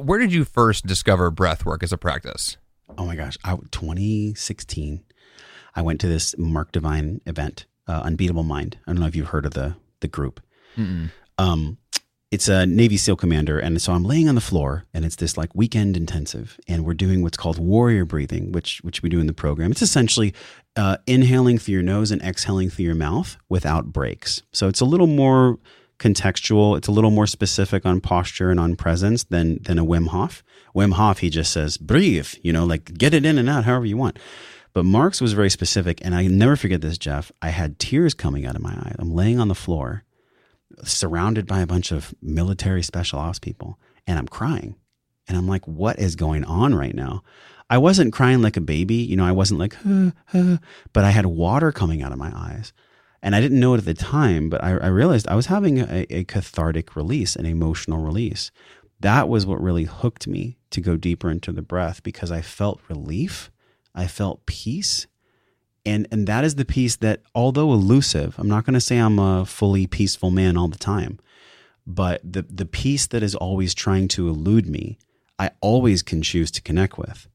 [0.00, 2.56] where did you first discover breath work as a practice?
[2.98, 5.04] oh my gosh, I, 2016,
[5.74, 8.78] I went to this Mark Divine event, uh, Unbeatable Mind.
[8.86, 10.40] I don't know if you've heard of the the group.
[11.38, 11.78] Um,
[12.30, 15.36] it's a Navy SEAL commander, and so I'm laying on the floor, and it's this
[15.38, 19.26] like weekend intensive, and we're doing what's called warrior breathing, which which we do in
[19.26, 19.70] the program.
[19.70, 20.34] It's essentially
[20.76, 24.42] uh, inhaling through your nose and exhaling through your mouth without breaks.
[24.52, 25.58] So it's a little more
[25.98, 26.76] contextual.
[26.76, 30.42] It's a little more specific on posture and on presence than than a Wim Hof.
[30.74, 33.86] Wim Hof, he just says breathe, you know, like get it in and out however
[33.86, 34.18] you want.
[34.72, 37.32] But Mark's was very specific, and I never forget this, Jeff.
[37.40, 38.96] I had tears coming out of my eyes.
[38.98, 40.04] I'm laying on the floor,
[40.84, 44.76] surrounded by a bunch of military special ops people, and I'm crying.
[45.28, 47.22] And I'm like, what is going on right now?
[47.70, 50.58] I wasn't crying like a baby, you know, I wasn't like, huh, huh,
[50.92, 52.74] but I had water coming out of my eyes.
[53.22, 55.80] And I didn't know it at the time, but I, I realized I was having
[55.80, 58.50] a, a cathartic release, an emotional release.
[59.00, 62.80] That was what really hooked me to go deeper into the breath because I felt
[62.88, 63.50] relief
[63.96, 65.06] I felt peace.
[65.84, 69.18] And, and that is the peace that, although elusive, I'm not going to say I'm
[69.18, 71.18] a fully peaceful man all the time,
[71.86, 74.98] but the, the peace that is always trying to elude me,
[75.38, 77.28] I always can choose to connect with.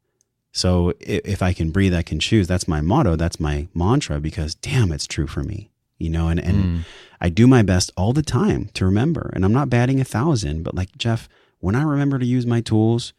[0.51, 2.47] So if I can breathe, I can choose.
[2.47, 3.15] That's my motto.
[3.15, 5.70] That's my mantra because damn, it's true for me.
[6.01, 6.83] You know, and, and mm.
[7.19, 9.31] I do my best all the time to remember.
[9.33, 12.61] And I'm not batting a thousand, but like Jeff, when I remember to use my
[12.61, 13.13] tools,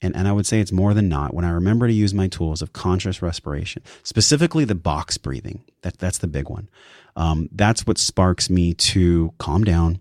[0.00, 2.28] and, and I would say it's more than not when I remember to use my
[2.28, 5.64] tools of conscious respiration, specifically the box breathing.
[5.82, 6.68] That, that's the big one.
[7.16, 9.98] Um, that's what sparks me to calm down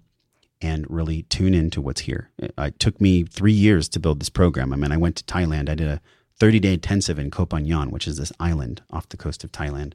[0.61, 2.29] and really tune into what's here.
[2.37, 4.71] It, it, took me three years to build this program.
[4.71, 5.69] I mean, I went to Thailand.
[5.69, 6.01] I did a
[6.39, 9.93] 30 day intensive in Koh Phangan, which is this island off the coast of Thailand.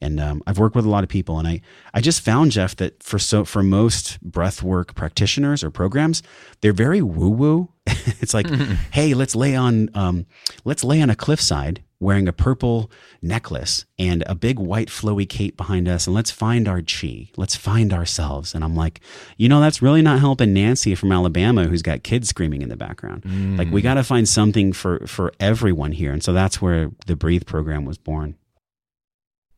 [0.00, 1.60] And um, I've worked with a lot of people, and I,
[1.92, 6.22] I just found Jeff that for so for most breath work practitioners or programs,
[6.62, 7.68] they're very woo woo.
[7.86, 8.74] it's like, mm-hmm.
[8.92, 10.26] hey, let's lay on um,
[10.64, 15.56] let's lay on a cliffside wearing a purple necklace and a big white flowy cape
[15.56, 17.28] behind us, and let's find our chi.
[17.36, 18.54] Let's find ourselves.
[18.54, 19.00] And I'm like,
[19.36, 22.76] you know, that's really not helping Nancy from Alabama who's got kids screaming in the
[22.76, 23.22] background.
[23.24, 23.58] Mm.
[23.58, 27.16] Like we got to find something for for everyone here, and so that's where the
[27.16, 28.36] Breathe program was born.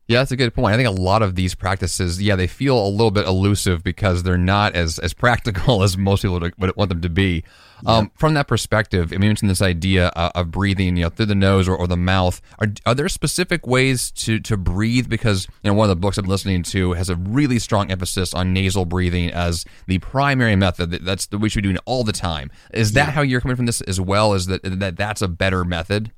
[0.07, 0.73] Yeah, that's a good point.
[0.73, 4.23] I think a lot of these practices, yeah, they feel a little bit elusive because
[4.23, 7.43] they're not as, as practical as most people would want them to be.
[7.83, 7.97] Yeah.
[7.97, 11.35] Um, from that perspective, I mentioned this idea uh, of breathing, you know, through the
[11.35, 12.41] nose or, or the mouth.
[12.59, 15.07] Are, are there specific ways to, to breathe?
[15.07, 18.33] Because you know, one of the books I'm listening to has a really strong emphasis
[18.33, 20.91] on nasal breathing as the primary method.
[20.91, 22.51] That's the we should be doing all the time.
[22.73, 23.11] Is that yeah.
[23.11, 24.33] how you're coming from this as well?
[24.33, 26.11] Is that that that's a better method?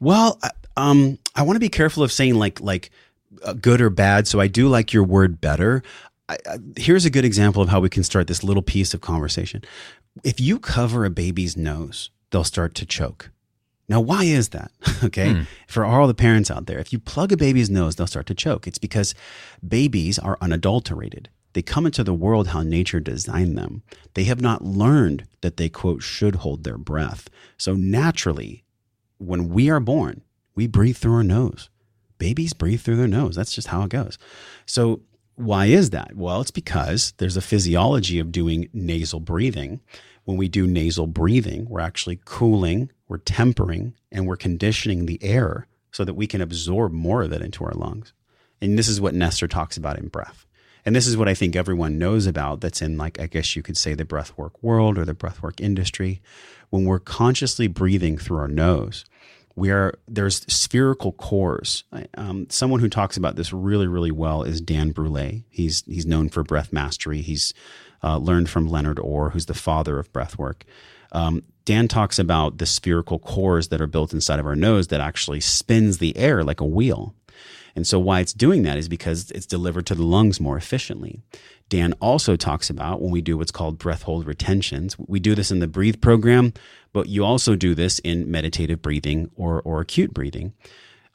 [0.00, 0.40] Well,
[0.76, 2.90] um, I want to be careful of saying like like
[3.42, 4.26] uh, good or bad.
[4.26, 5.82] So I do like your word better.
[6.28, 9.00] I, I, here's a good example of how we can start this little piece of
[9.00, 9.62] conversation.
[10.22, 13.30] If you cover a baby's nose, they'll start to choke.
[13.88, 14.70] Now, why is that?
[15.04, 15.32] okay.
[15.32, 15.42] Hmm.
[15.68, 18.34] For all the parents out there, if you plug a baby's nose, they'll start to
[18.34, 18.66] choke.
[18.66, 19.14] It's because
[19.66, 21.28] babies are unadulterated.
[21.52, 23.82] They come into the world how nature designed them.
[24.14, 27.28] They have not learned that they, quote, should hold their breath.
[27.56, 28.64] So naturally,
[29.18, 30.22] when we are born,
[30.54, 31.68] we breathe through our nose
[32.18, 33.36] babies breathe through their nose.
[33.36, 34.18] That's just how it goes.
[34.66, 35.00] So,
[35.36, 36.14] why is that?
[36.14, 39.80] Well, it's because there's a physiology of doing nasal breathing.
[40.24, 45.66] When we do nasal breathing, we're actually cooling, we're tempering, and we're conditioning the air
[45.90, 48.12] so that we can absorb more of it into our lungs.
[48.62, 50.46] And this is what Nestor talks about in breath.
[50.86, 53.62] And this is what I think everyone knows about that's in, like, I guess you
[53.62, 56.22] could say the breathwork world or the breathwork industry.
[56.70, 59.04] When we're consciously breathing through our nose,
[59.56, 61.84] we are there's spherical cores.
[62.16, 65.42] Um, someone who talks about this really, really well is Dan Brule.
[65.48, 67.20] He's he's known for breath mastery.
[67.22, 67.54] He's
[68.02, 70.64] uh, learned from Leonard Orr, who's the father of breath work.
[71.12, 75.00] Um, Dan talks about the spherical cores that are built inside of our nose that
[75.00, 77.14] actually spins the air like a wheel.
[77.76, 81.22] And so why it's doing that is because it's delivered to the lungs more efficiently.
[81.68, 84.96] Dan also talks about when we do what's called breath hold retentions.
[84.98, 86.52] We do this in the breathe program,
[86.92, 90.52] but you also do this in meditative breathing or, or acute breathing.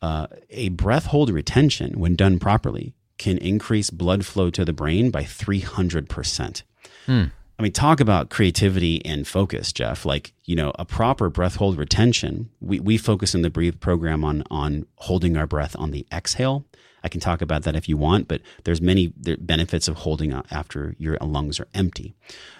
[0.01, 5.11] Uh, a breath hold retention, when done properly, can increase blood flow to the brain
[5.11, 6.63] by 300%.
[7.05, 7.23] Hmm.
[7.59, 10.05] I mean, talk about creativity and focus, Jeff.
[10.05, 12.49] Like, you know, a proper breath hold retention.
[12.61, 16.65] We, we focus in the breathe program on on holding our breath on the exhale.
[17.03, 20.95] I can talk about that if you want, but there's many benefits of holding after
[20.97, 22.15] your lungs are empty.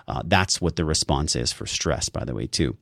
[0.07, 2.77] Uh, that's what the response is for stress, by the way, too.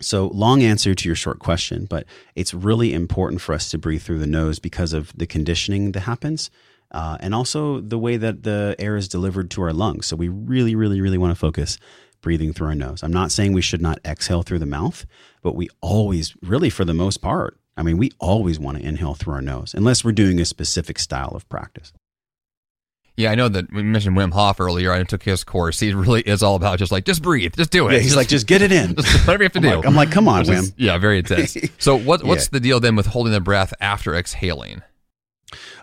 [0.00, 4.02] So, long answer to your short question, but it's really important for us to breathe
[4.02, 6.50] through the nose because of the conditioning that happens
[6.94, 10.06] uh, and also the way that the air is delivered to our lungs.
[10.06, 11.76] So we really, really, really want to focus
[12.22, 13.02] breathing through our nose.
[13.02, 15.04] I'm not saying we should not exhale through the mouth,
[15.42, 19.14] but we always, really, for the most part, I mean, we always want to inhale
[19.14, 21.92] through our nose, unless we're doing a specific style of practice.
[23.16, 24.90] Yeah, I know that we mentioned Wim Hof earlier.
[24.92, 25.78] I took his course.
[25.78, 27.92] He really is all about just like, just breathe, just do it.
[27.92, 28.94] Yeah, he's like, just get it in.
[28.96, 29.76] Just whatever you have to I'm do.
[29.76, 30.74] like, I'm like, come on, Which is- Wim.
[30.78, 31.56] yeah, very intense.
[31.78, 32.48] So what, what's Yeah.
[32.52, 34.82] the deal then with holding the breath after exhaling?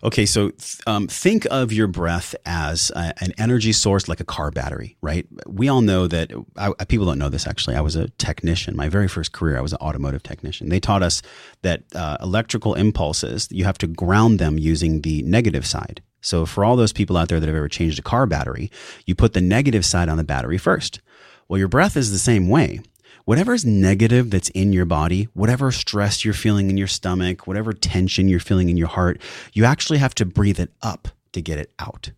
[0.04, 4.26] Okay, so th- um, think of your breath as a, an energy source like a
[4.26, 5.28] car battery, right?
[5.46, 7.76] We all know that, I, people don't know this actually.
[7.76, 8.76] I was a technician.
[8.76, 10.70] My very first career, I was an automotive technician.
[10.70, 11.22] They taught us
[11.62, 16.02] that uh, electrical impulses, you have to ground them using the negative side.
[16.22, 18.72] So for all those people out there that have ever changed a car battery,
[19.06, 21.00] you put the negative side on the battery first.
[21.48, 22.82] Well, your breath is the same way.
[23.26, 27.74] Whatever is negative that's in your body, whatever stress you're feeling in your stomach, whatever
[27.74, 29.22] tension you're feeling in your heart,
[29.54, 32.12] you actually have to breathe it up to get it out.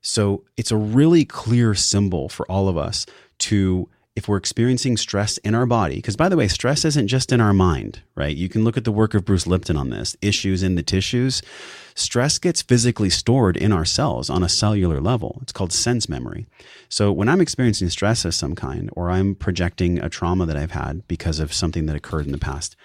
[0.00, 3.06] So it's a really clear symbol for all of us
[3.38, 7.32] to, if we're experiencing stress in our body, because by the way, stress isn't just
[7.32, 8.36] in our mind, right?
[8.36, 11.42] You can look at the work of Bruce Lipton on this issues in the tissues.
[11.96, 15.38] Stress gets physically stored in our cells on a cellular level.
[15.42, 16.46] It's called sense memory.
[16.88, 20.70] So when I'm experiencing stress of some kind, or I'm projecting a trauma that I've
[20.70, 22.76] had because of something that occurred in the past,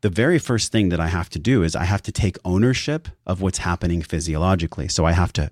[0.00, 3.08] the very first thing that I have to do is I have to take ownership
[3.26, 4.88] of what's happening physiologically.
[4.88, 5.50] So I have to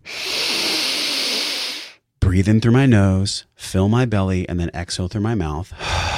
[2.30, 5.72] breathe in through my nose, fill my belly, and then exhale through my mouth.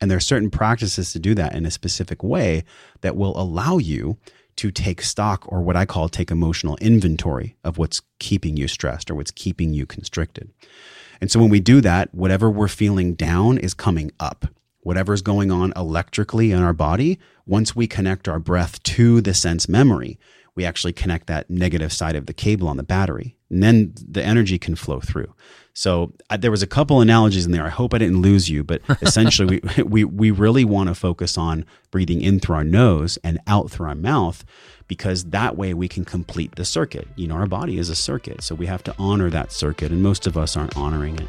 [0.00, 2.64] And there are certain practices to do that in a specific way
[3.02, 4.16] that will allow you
[4.56, 9.10] to take stock or what I call take emotional inventory of what's keeping you stressed
[9.10, 10.50] or what's keeping you constricted.
[11.20, 14.46] And so when we do that, whatever we're feeling down is coming up.
[14.80, 19.68] Whatever's going on electrically in our body, once we connect our breath to the sense
[19.68, 20.18] memory,
[20.56, 23.36] we actually connect that negative side of the cable on the battery.
[23.50, 25.34] And then the energy can flow through.
[25.74, 27.66] So uh, there was a couple analogies in there.
[27.66, 31.36] I hope I didn't lose you, but essentially we, we, we really want to focus
[31.36, 34.44] on breathing in through our nose and out through our mouth
[34.86, 37.08] because that way we can complete the circuit.
[37.16, 38.42] You know, our body is a circuit.
[38.42, 41.28] So we have to honor that circuit and most of us aren't honoring it.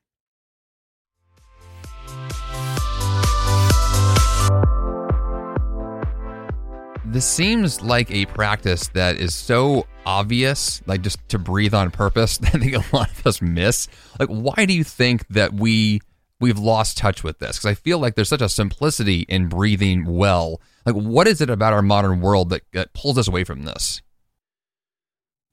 [7.11, 12.37] This seems like a practice that is so obvious, like just to breathe on purpose,
[12.39, 13.89] that I think a lot of us miss.
[14.17, 15.99] Like, why do you think that we
[16.39, 17.57] we've lost touch with this?
[17.57, 20.61] Because I feel like there's such a simplicity in breathing well.
[20.85, 24.01] Like, what is it about our modern world that, that pulls us away from this?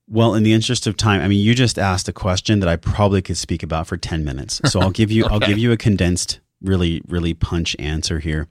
[0.07, 2.77] Well, in the interest of time, I mean, you just asked a question that I
[2.77, 4.61] probably could speak about for 10 minutes.
[4.67, 8.47] So I'll give you I'll give you a condensed, really really punch answer here.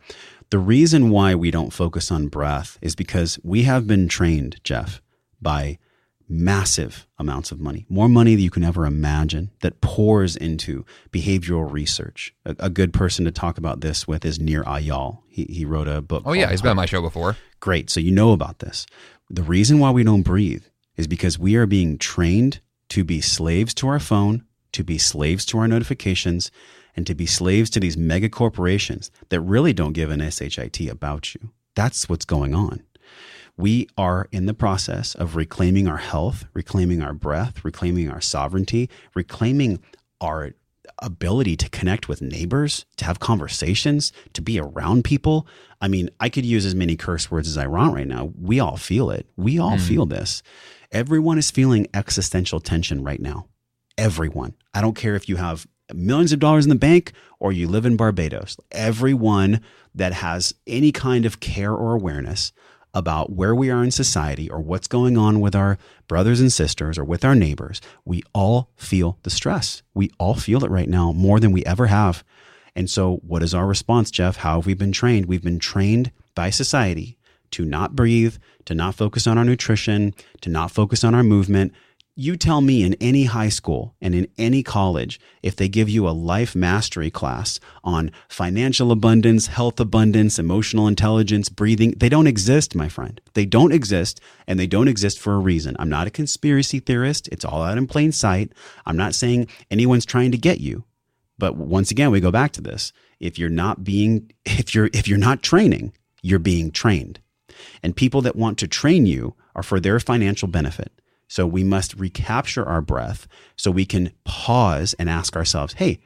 [0.50, 5.02] The reason why we don't focus on breath is because we have been trained, Jeff,
[5.42, 5.78] by
[6.30, 11.70] massive amounts of money, more money than you can ever imagine, that pours into behavioral
[11.72, 12.34] research.
[12.46, 15.20] A, a good person to talk about this with is Nir Eyal.
[15.28, 16.24] He, he wrote a book.
[16.26, 17.38] Oh, yeah, he's been on my show before.
[17.60, 17.90] Great.
[17.90, 18.86] So you know about this.
[19.30, 20.64] The reason why we don't breathe
[20.96, 25.46] is because we are being trained to be slaves to our phone, to be slaves
[25.48, 26.52] to our notifications,
[26.98, 31.36] and to be slaves to these mega corporations that really don't give an SHIT about
[31.36, 31.52] you.
[31.76, 32.84] That's what's going on.
[33.56, 38.90] We are in the process of reclaiming our health, reclaiming our breath, reclaiming our sovereignty,
[39.16, 39.80] reclaiming
[40.20, 40.52] our
[41.00, 45.48] ability to connect with neighbors, to have conversations, to be around people.
[45.80, 48.32] I mean, I could use as many curse words as I want right now.
[48.40, 49.28] We all feel it.
[49.38, 49.84] We all hmm.
[49.84, 50.42] feel this.
[50.92, 53.48] Everyone is feeling existential tension right now.
[53.98, 54.54] everyone.
[54.74, 57.86] I don't care if you have millions of dollars in the bank or you live
[57.86, 58.58] in Barbados.
[58.72, 59.62] Everyone
[59.94, 62.52] that has any kind of care or awareness
[62.94, 65.78] about where we are in society or what's going on with our
[66.08, 69.84] brothers and sisters or with our neighbors, we all feel the stress.
[69.94, 72.24] We all feel it right now more than we ever have.
[72.76, 74.38] And so, what is our response, Jeff?
[74.38, 75.26] How have we been trained?
[75.26, 77.18] We've been trained by society
[77.52, 81.74] to not breathe, to not focus on our nutrition, to not focus on our movement,
[82.20, 86.10] you tell me in any high school and in any college, if they give you
[86.10, 92.74] a life mastery class on financial abundance, health abundance, emotional intelligence, breathing, they don't exist,
[92.74, 93.22] my friend.
[93.36, 95.76] They don't exist and they don't exist for a reason.
[95.78, 97.28] I'm not a conspiracy theorist.
[97.28, 98.52] It's all out in plain sight.
[98.88, 100.86] I'm not saying anyone's trying to get you.
[101.38, 102.94] But once again, we go back to this.
[103.20, 105.94] If you're not being, if you're, if you're not training,
[106.24, 107.20] you're being trained.
[107.84, 110.92] And people that want to train you are for their financial benefit.
[111.28, 116.00] So we must recapture our breath so we can pause and ask ourselves, hey,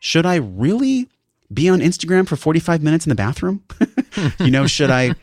[0.00, 1.08] should I really
[1.52, 3.62] be on Instagram for 45 minutes in the bathroom?
[4.40, 5.14] you know, should I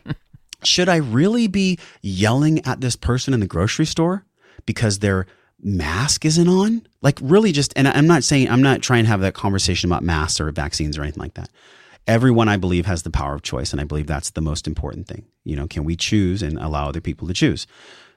[0.62, 4.24] should I really be yelling at this person in the grocery store
[4.66, 5.26] because their
[5.60, 6.86] mask isn't on?
[7.02, 10.02] Like really just and I'm not saying I'm not trying to have that conversation about
[10.02, 11.50] masks or vaccines or anything like that.
[12.06, 15.06] Everyone I believe has the power of choice and I believe that's the most important
[15.06, 15.26] thing.
[15.44, 17.66] You know, can we choose and allow other people to choose?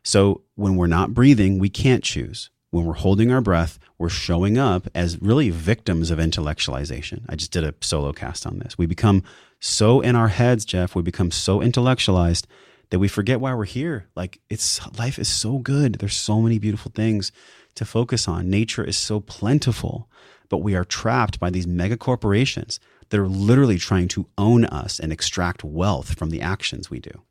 [0.03, 2.49] So when we're not breathing, we can't choose.
[2.71, 7.23] When we're holding our breath, we're showing up as really victims of intellectualization.
[7.29, 8.77] I just did a solo cast on this.
[8.77, 9.23] We become
[9.59, 12.47] so in our heads, Jeff, we become so intellectualized
[12.89, 14.07] that we forget why we're here.
[14.15, 15.95] Like it's life is so good.
[15.95, 17.31] There's so many beautiful things
[17.75, 18.49] to focus on.
[18.49, 20.09] Nature is so plentiful,
[20.49, 22.79] but we are trapped by these mega corporations
[23.09, 27.21] that are literally trying to own us and extract wealth from the actions we do.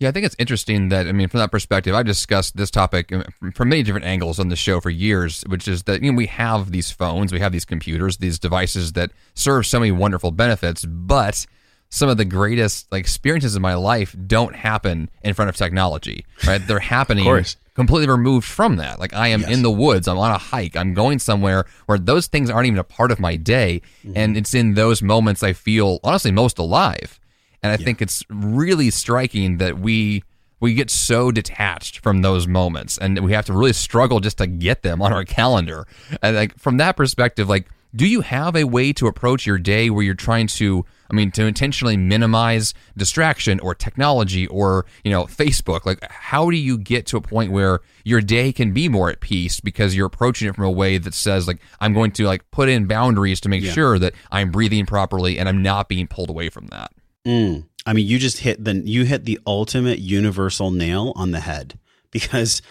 [0.00, 3.12] Yeah, I think it's interesting that I mean, from that perspective, I've discussed this topic
[3.12, 6.16] uh, from many different angles on the show for years, which is that you know
[6.16, 10.30] we have these phones, we have these computers, these devices that serve so many wonderful
[10.30, 11.46] benefits, but
[11.90, 16.24] some of the greatest like experiences in my life don't happen in front of technology,
[16.46, 16.64] right?
[16.64, 17.44] They're happening
[17.74, 18.98] completely removed from that.
[18.98, 19.50] Like I am yes.
[19.50, 22.78] in the woods, I'm on a hike, I'm going somewhere where those things aren't even
[22.78, 24.12] a part of my day, mm-hmm.
[24.16, 27.18] and it's in those moments I feel honestly most alive.
[27.62, 27.84] And I yeah.
[27.84, 30.22] think it's really striking that we
[30.60, 34.46] we get so detached from those moments and we have to really struggle just to
[34.46, 35.86] get them on our calendar.
[36.20, 39.88] And like from that perspective, like do you have a way to approach your day
[39.88, 45.24] where you're trying to I mean to intentionally minimize distraction or technology or, you know,
[45.24, 45.86] Facebook?
[45.86, 49.20] Like how do you get to a point where your day can be more at
[49.20, 52.50] peace because you're approaching it from a way that says like I'm going to like
[52.50, 53.72] put in boundaries to make yeah.
[53.72, 56.92] sure that I'm breathing properly and I'm not being pulled away from that?
[57.28, 57.66] Mm.
[57.84, 61.78] I mean, you just hit the you hit the ultimate universal nail on the head
[62.10, 62.62] because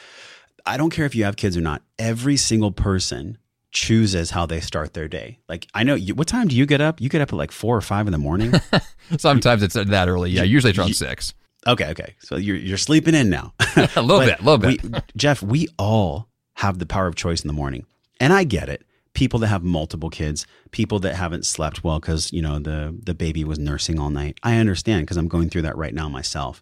[0.65, 1.83] I don't care if you have kids or not.
[1.99, 3.37] Every single person
[3.71, 5.39] chooses how they start their day.
[5.47, 6.99] Like I know you, what time do you get up?
[6.99, 8.53] You get up at like four or five in the morning.
[9.17, 10.31] Sometimes it's that early.
[10.31, 11.35] Yeah, usually it's around six.
[11.67, 12.15] Okay, okay.
[12.19, 13.53] So you're you're sleeping in now.
[13.95, 14.83] a little bit, a little bit.
[14.83, 17.85] We, Jeff, we all have the power of choice in the morning,
[18.19, 18.83] and I get it
[19.18, 23.15] people that have multiple kids, people that haven't slept well because you know the the
[23.15, 24.38] baby was nursing all night.
[24.43, 26.61] I understand because I'm going through that right now myself.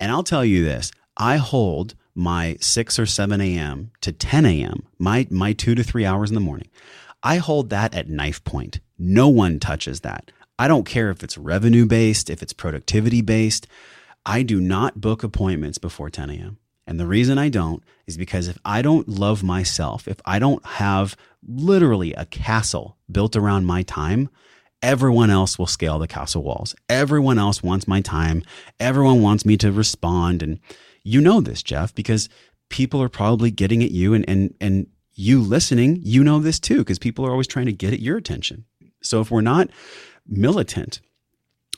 [0.00, 3.92] And I'll tell you this: I hold my six or seven a.m.
[4.00, 4.88] to ten a.m.
[4.98, 6.68] my my two to three hours in the morning.
[7.22, 8.80] I hold that at knife point.
[8.98, 10.32] No one touches that.
[10.58, 13.68] I don't care if it's revenue based, if it's productivity based.
[14.26, 16.58] I do not book appointments before 10 a.m.
[16.86, 20.64] And the reason I don't is because if I don't love myself, if I don't
[20.64, 21.16] have
[21.46, 24.28] literally a castle built around my time,
[24.82, 26.74] everyone else will scale the castle walls.
[26.88, 28.42] Everyone else wants my time.
[28.80, 30.42] Everyone wants me to respond.
[30.42, 30.58] And
[31.04, 32.28] you know this, Jeff, because
[32.68, 36.78] people are probably getting at you and, and, and you listening, you know this too,
[36.78, 38.64] because people are always trying to get at your attention.
[39.02, 39.68] So if we're not
[40.26, 41.00] militant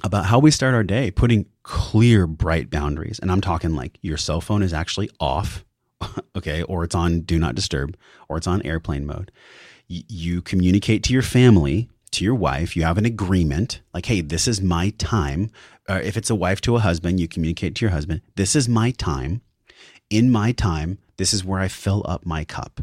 [0.04, 3.18] about how we start our day, putting clear, bright boundaries.
[3.18, 5.64] And I'm talking like your cell phone is actually off,
[6.36, 7.96] okay, or it's on do not disturb,
[8.28, 9.32] or it's on airplane mode.
[9.88, 14.20] Y- you communicate to your family, to your wife, you have an agreement like, hey,
[14.20, 15.50] this is my time.
[15.88, 18.68] Uh, if it's a wife to a husband, you communicate to your husband, this is
[18.68, 19.40] my time.
[20.10, 22.82] In my time, this is where I fill up my cup.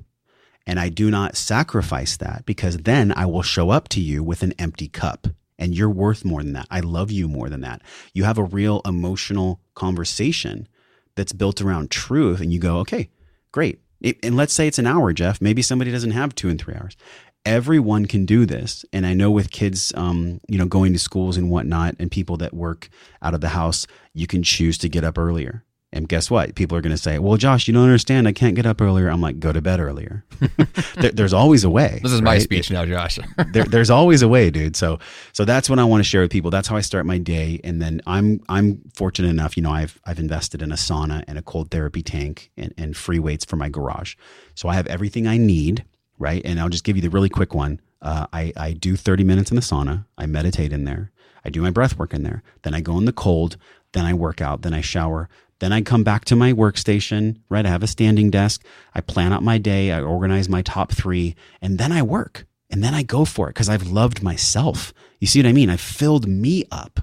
[0.65, 4.41] And I do not sacrifice that because then I will show up to you with
[4.41, 5.27] an empty cup
[5.61, 6.67] and you're worth more than that.
[6.71, 7.83] I love you more than that.
[8.13, 10.67] You have a real emotional conversation
[11.15, 13.09] that's built around truth, and you go, okay,
[13.51, 13.79] great.
[14.01, 15.39] It, and let's say it's an hour, Jeff.
[15.39, 16.97] Maybe somebody doesn't have two and three hours.
[17.45, 21.37] Everyone can do this, and I know with kids, um, you know, going to schools
[21.37, 22.89] and whatnot, and people that work
[23.21, 25.63] out of the house, you can choose to get up earlier.
[25.93, 26.55] And guess what?
[26.55, 28.27] People are going to say, "Well, Josh, you don't understand.
[28.27, 30.23] I can't get up earlier." I'm like, "Go to bed earlier."
[30.95, 31.99] there, there's always a way.
[32.01, 32.35] This is right?
[32.35, 33.19] my speech now, Josh.
[33.53, 34.75] there, there's always a way, dude.
[34.75, 34.99] So,
[35.33, 36.51] so that's what I want to share with people.
[36.51, 37.59] That's how I start my day.
[37.63, 41.37] And then I'm, I'm fortunate enough, you know, I've, I've invested in a sauna and
[41.37, 44.15] a cold therapy tank and, and free weights for my garage.
[44.55, 45.85] So I have everything I need,
[46.17, 46.41] right?
[46.45, 47.79] And I'll just give you the really quick one.
[48.01, 50.05] Uh, I, I do 30 minutes in the sauna.
[50.17, 51.11] I meditate in there.
[51.45, 52.43] I do my breath work in there.
[52.63, 53.57] Then I go in the cold.
[53.93, 54.61] Then I work out.
[54.61, 55.29] Then I shower.
[55.61, 57.67] Then I come back to my workstation, right?
[57.67, 58.65] I have a standing desk.
[58.95, 59.91] I plan out my day.
[59.91, 62.47] I organize my top three, and then I work.
[62.71, 64.91] And then I go for it because I've loved myself.
[65.19, 65.69] You see what I mean?
[65.69, 67.01] I've filled me up.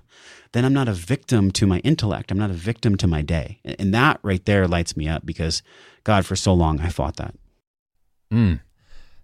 [0.50, 2.32] Then I'm not a victim to my intellect.
[2.32, 3.60] I'm not a victim to my day.
[3.64, 5.62] And that right there lights me up because,
[6.02, 7.36] God, for so long I fought that.
[8.32, 8.58] Mm.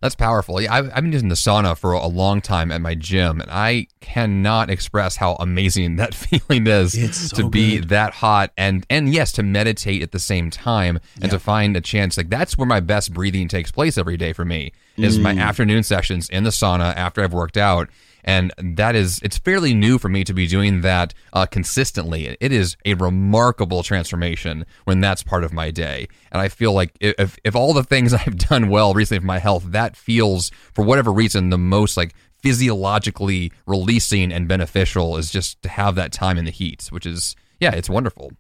[0.05, 0.61] That's powerful.
[0.61, 3.51] Yeah, I've, I've, been using the sauna for a long time at my gym, and
[3.51, 7.89] I cannot express how amazing that feeling is so to be good.
[7.89, 11.31] that hot and and yes, to meditate at the same time and Yeah.
[11.31, 12.19] to find a chance.
[12.19, 15.41] Like that's where my best breathing takes place every day for me is my mm.
[15.41, 17.89] afternoon sessions in the sauna after I've worked out.
[18.25, 22.37] And that is, it's fairly new for me to be doing that uh, consistently.
[22.41, 26.09] It is a remarkable transformation when that's part of my day.
[26.33, 29.39] And I feel like if, if all the things I've done well recently for my
[29.39, 35.63] health, that feels, for whatever reason, the most like physiologically releasing and beneficial is just
[35.63, 38.33] to have that time in the heat, which is, yeah, it's wonderful.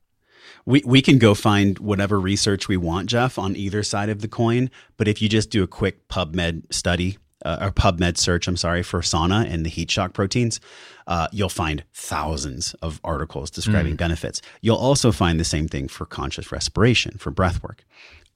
[0.66, 4.28] We, we can go find whatever research we want, Jeff, on either side of the
[4.28, 4.70] coin.
[4.96, 8.82] But if you just do a quick PubMed study uh, or PubMed search, I'm sorry,
[8.82, 10.60] for sauna and the heat shock proteins,
[11.06, 14.40] uh, you'll find thousands of articles describing benefits.
[14.62, 17.84] You'll also find the same thing for conscious respiration, for breath work.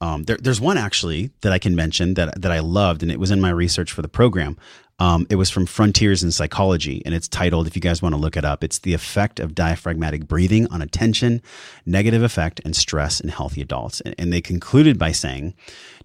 [0.01, 3.19] Um, there, there's one actually that I can mention that that I loved, and it
[3.19, 4.55] was in my research for the program.
[4.99, 8.19] Um, it was from Frontiers in Psychology, and it's titled, if you guys want to
[8.19, 11.41] look it up, it's the effect of diaphragmatic breathing on attention,
[11.85, 14.01] negative affect, and stress in healthy adults.
[14.01, 15.53] And, and they concluded by saying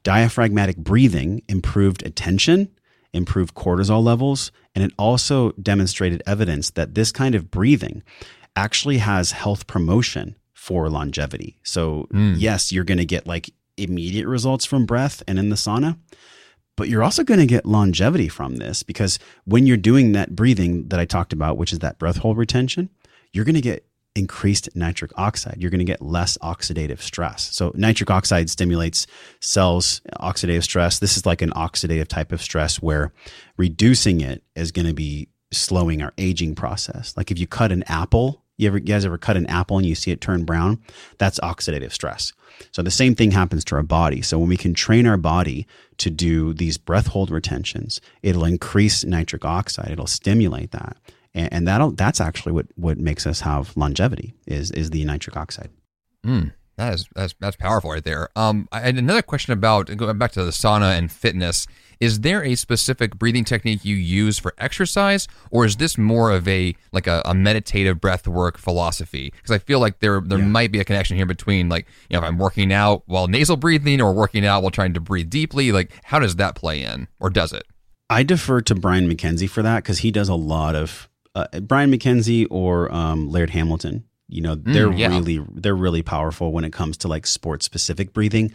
[0.04, 2.68] diaphragmatic breathing improved attention,
[3.14, 8.02] improved cortisol levels, and it also demonstrated evidence that this kind of breathing
[8.56, 11.56] actually has health promotion for longevity.
[11.62, 12.34] So, hmm.
[12.36, 15.98] yes, you're going to get like immediate results from breath and in the sauna,
[16.76, 20.88] but you're also going to get longevity from this because when you're doing that breathing
[20.88, 22.90] that I talked about, which is that breath hold retention,
[23.32, 25.56] you're going to get increased nitric oxide.
[25.58, 27.54] You're going to get less oxidative stress.
[27.54, 29.06] So nitric oxide stimulates
[29.40, 30.98] cells oxidative stress.
[30.98, 33.12] This is like an oxidative type of stress where
[33.56, 37.16] reducing it is going to be slowing our aging process.
[37.16, 39.86] Like if you cut an apple, you ever you guys ever cut an apple and
[39.86, 40.80] you see it turn brown?
[41.18, 42.32] That's oxidative stress.
[42.70, 44.22] So the same thing happens to our body.
[44.22, 45.66] So when we can train our body
[45.98, 49.90] to do these breath hold retentions, it'll increase nitric oxide.
[49.90, 50.96] It'll stimulate that,
[51.34, 55.36] and, and that'll that's actually what what makes us have longevity is is the nitric
[55.36, 55.70] oxide.
[56.24, 58.28] Mm, that is that's that's powerful right there.
[58.36, 61.66] Um, I had another question about going back to the sauna and fitness.
[62.00, 66.46] Is there a specific breathing technique you use for exercise, or is this more of
[66.48, 69.32] a like a, a meditative breath work philosophy?
[69.36, 72.22] Because I feel like there there might be a connection here between like you know
[72.22, 75.72] if I'm working out while nasal breathing or working out while trying to breathe deeply.
[75.72, 77.64] Like how does that play in, or does it?
[78.10, 81.90] I defer to Brian McKenzie for that because he does a lot of uh, Brian
[81.90, 84.04] McKenzie or um, Laird Hamilton.
[84.28, 85.08] You know, they're yeah.
[85.08, 88.52] really they're really powerful when it comes to like sports specific breathing.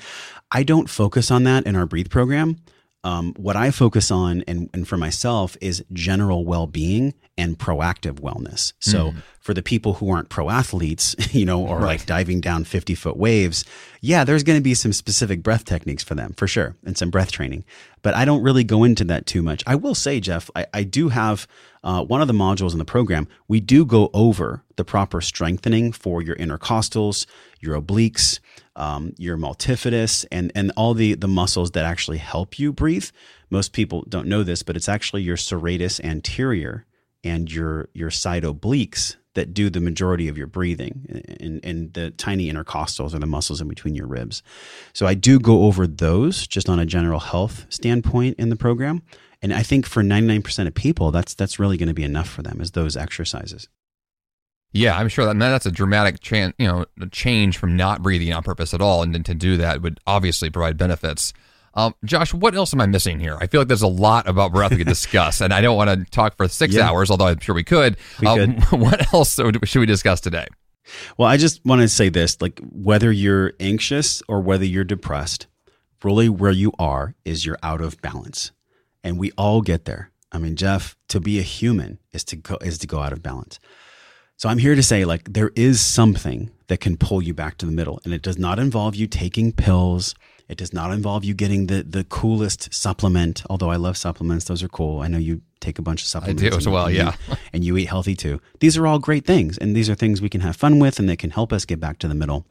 [0.51, 2.57] I don't focus on that in our breathe program.
[3.03, 8.19] Um, what I focus on and, and for myself is general well being and proactive
[8.19, 8.73] wellness.
[8.79, 12.95] So for the people who aren't pro athletes, you know, or like diving down 50
[12.95, 13.63] foot waves,
[14.01, 17.09] yeah, there's going to be some specific breath techniques for them for sure and some
[17.09, 17.63] breath training.
[18.01, 19.63] But I don't really go into that too much.
[19.65, 21.47] I will say, Jeff, I, I do have
[21.83, 23.27] uh, one of the modules in the program.
[23.47, 27.25] We do go over the proper strengthening for your intercostals,
[27.59, 28.39] your obliques,
[28.75, 33.09] um, your multifidus, and and all the the muscles that actually help you breathe.
[33.49, 36.85] Most people don't know this, but it's actually your serratus anterior
[37.23, 42.11] and your your side obliques that do the majority of your breathing and, and the
[42.11, 44.41] tiny intercostals are the muscles in between your ribs
[44.93, 49.01] so i do go over those just on a general health standpoint in the program
[49.41, 52.41] and i think for 99% of people that's that's really going to be enough for
[52.41, 53.67] them is those exercises
[54.71, 58.43] Yeah, I'm sure that that's a dramatic chan you know, change from not breathing on
[58.43, 61.33] purpose at all, and then to do that would obviously provide benefits.
[61.73, 63.35] Um, Josh, what else am I missing here?
[63.41, 65.89] I feel like there's a lot about breath we could discuss, and I don't want
[65.89, 66.87] to talk for six Yeah.
[66.87, 67.97] hours, although I'm sure we could.
[68.21, 69.33] We Um, what else
[69.63, 70.45] should we discuss today?
[71.17, 75.47] Well, I just want to say this like, whether you're anxious or whether you're depressed,
[76.03, 78.51] really where you are is you're out of balance.
[79.03, 80.11] And we all get there.
[80.31, 83.23] I mean, Jeff, to be a human is to go, is to go out of
[83.23, 83.59] balance.
[84.37, 87.65] So I'm here to say, like, there is something that can pull you back to
[87.65, 90.15] the middle, and it does not involve you taking pills.
[90.47, 93.43] It does not involve you getting the the coolest supplement.
[93.49, 95.01] Although I love supplements, those are cool.
[95.01, 96.41] I know you take a bunch of supplements.
[96.41, 97.15] I do as and- well, yeah.
[97.27, 98.39] you- and you eat healthy too.
[98.59, 101.09] These are all great things, and these are things we can have fun with, and
[101.09, 102.45] they can help us get back to the middle.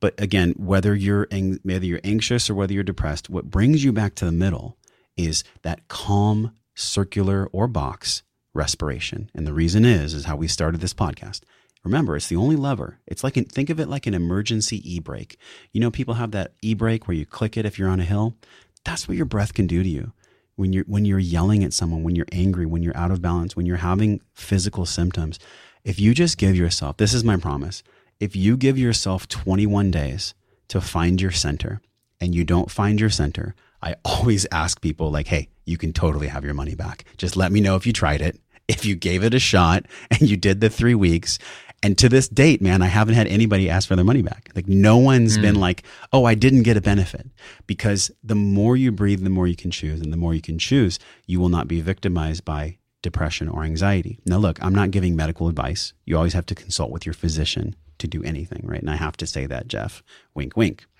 [0.00, 1.28] But again, whether you're
[1.62, 4.76] whether you're anxious or whether you're depressed, what brings you back to the middle
[5.16, 8.22] is that calm, circular or box
[8.54, 9.30] respiration.
[9.34, 11.40] And the reason is is how we started this podcast.
[11.84, 12.98] Remember, it's the only lever.
[13.06, 15.38] It's like an, think of it like an emergency e-brake.
[15.72, 18.36] You know, people have that e-brake where you click it if you're on a hill.
[18.84, 20.12] That's what your breath can do to you.
[20.56, 23.56] When you're when you're yelling at someone, when you're angry, when you're out of balance,
[23.56, 25.38] when you're having physical symptoms,
[25.84, 27.82] if you just give yourself, this is my promise.
[28.18, 30.34] If you give yourself 21 days
[30.68, 31.80] to find your center
[32.20, 36.28] and you don't find your center, I always ask people like, "Hey, you can totally
[36.28, 37.04] have your money back.
[37.16, 40.22] Just let me know if you tried it, if you gave it a shot and
[40.22, 41.38] you did the 3 weeks."
[41.82, 44.50] And to this date, man, I haven't had anybody ask for their money back.
[44.54, 45.62] Like no one's been hmm.
[45.62, 47.28] like, "Oh, I didn't get a benefit."
[47.66, 50.58] Because the more you breathe, the more you can choose, and the more you can
[50.58, 54.18] choose, you will not be victimized by depression or anxiety.
[54.26, 55.94] Now, look, I'm not giving medical advice.
[56.04, 58.80] You always have to consult with your physician to do anything, right?
[58.80, 60.02] And I have to say that, Jeff.
[60.34, 60.86] Wink, wink.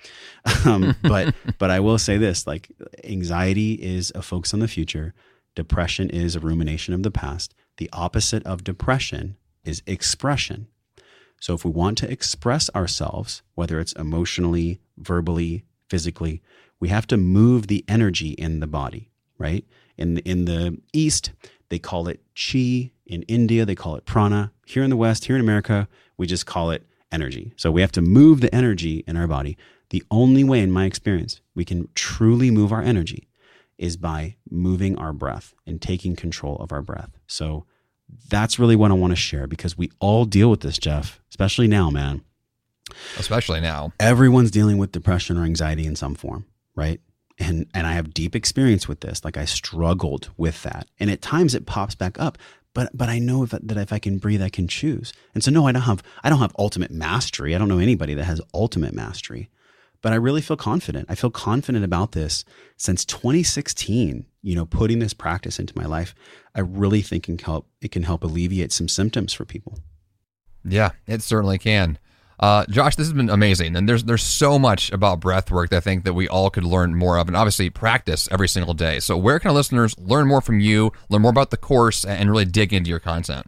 [0.64, 2.70] Um, but but I will say this: like
[3.05, 5.14] anxiety is a focus on the future.
[5.55, 7.55] Depression is a rumination of the past.
[7.76, 10.68] The opposite of depression is expression.
[11.40, 16.42] So if we want to express ourselves, whether it's emotionally, verbally, physically,
[16.78, 19.64] we have to move the energy in the body, right?
[19.96, 21.32] In the, in the East,
[21.68, 22.90] they call it chi.
[23.07, 24.53] In India, they call it prana.
[24.66, 27.52] Here in the West, here in America, we just call it energy.
[27.56, 29.56] So we have to move the energy in our body.
[29.90, 33.28] The only way, in my experience, we can truly move our energy
[33.78, 37.18] is by moving our breath and taking control of our breath.
[37.26, 37.64] So
[38.28, 41.66] that's really what I want to share because we all deal with this, Jeff, especially
[41.66, 42.22] now, man.
[43.18, 43.92] Especially now.
[43.98, 46.44] Everyone's dealing with depression or anxiety in some form,
[46.74, 47.00] right?
[47.38, 49.24] And and I have deep experience with this.
[49.24, 50.88] Like I struggled with that.
[50.98, 52.36] And at times it pops back up.
[52.75, 55.12] But but I know if, that if I can breathe, I can choose.
[55.35, 57.55] And so no, I don't have I don't have ultimate mastery.
[57.55, 59.51] I don't know anybody that has ultimate mastery.
[60.03, 61.07] But I really feel confident.
[61.11, 62.45] I feel confident about this
[62.79, 66.14] since 2016, you know, putting this practice into my life.
[66.55, 69.79] I really think can help it can help alleviate some symptoms for people.
[70.64, 71.99] Yeah, it certainly can.
[72.41, 75.76] Uh, Josh, this has been amazing, and there's there's so much about breath work that
[75.76, 78.99] I think that we all could learn more of, and obviously practice every single day.
[78.99, 82.30] So, where can our listeners learn more from you, learn more about the course, and
[82.30, 83.47] really dig into your content?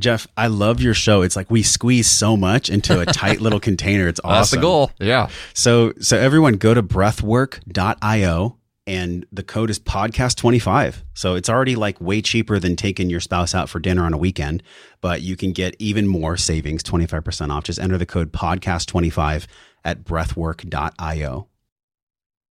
[0.00, 1.20] Jeff, I love your show.
[1.20, 4.08] It's like we squeeze so much into a tight little container.
[4.08, 4.32] It's awesome.
[4.34, 4.90] That's the goal.
[4.98, 5.28] Yeah.
[5.52, 8.56] So so everyone go to breathwork.io
[8.86, 11.04] and the code is podcast 25.
[11.14, 14.18] So it's already like way cheaper than taking your spouse out for dinner on a
[14.18, 14.62] weekend,
[15.00, 17.64] but you can get even more savings, 25% off.
[17.64, 19.46] Just enter the code podcast 25
[19.84, 21.48] at breathwork.io.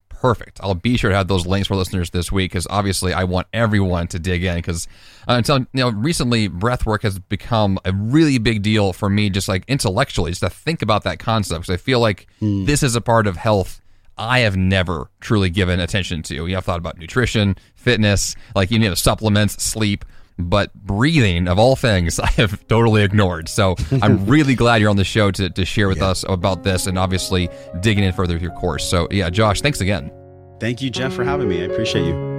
[0.10, 0.60] Perfect.
[0.62, 3.48] I'll be sure to have those links for listeners this week because obviously I want
[3.54, 4.88] everyone to dig in because
[5.28, 9.48] uh, until you know recently breathwork has become a really big deal for me just
[9.48, 13.02] like intellectually just to think about that concept because I feel like this is a
[13.02, 13.82] part of health
[14.18, 16.36] I have never truly given attention to.
[16.36, 20.06] You know, I've thought about nutrition, fitness, like you know supplements, sleep,
[20.38, 23.50] but breathing of all things I have totally ignored.
[23.50, 26.88] So I'm really glad you're on the show to, to share with us about this
[26.88, 27.50] and obviously
[27.80, 28.88] digging in further with your course.
[28.88, 30.12] So yeah, Josh, thanks again.
[30.60, 31.62] Thank you, Jeff, for having me.
[31.62, 32.32] I appreciate you.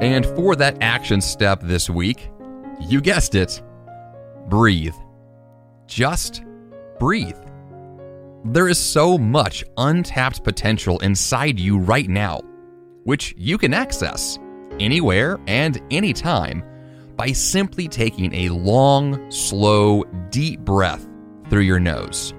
[0.00, 2.30] And for that action step this week,
[2.80, 3.60] you guessed it,
[4.48, 4.94] breathe.
[5.86, 6.42] Just
[7.00, 7.36] breathe.
[8.44, 12.40] There is so much untapped potential inside you right now,
[13.02, 14.38] which you can access
[14.78, 16.62] anywhere and anytime
[17.16, 21.04] by simply taking a long, slow, deep breath
[21.50, 22.32] through your nose.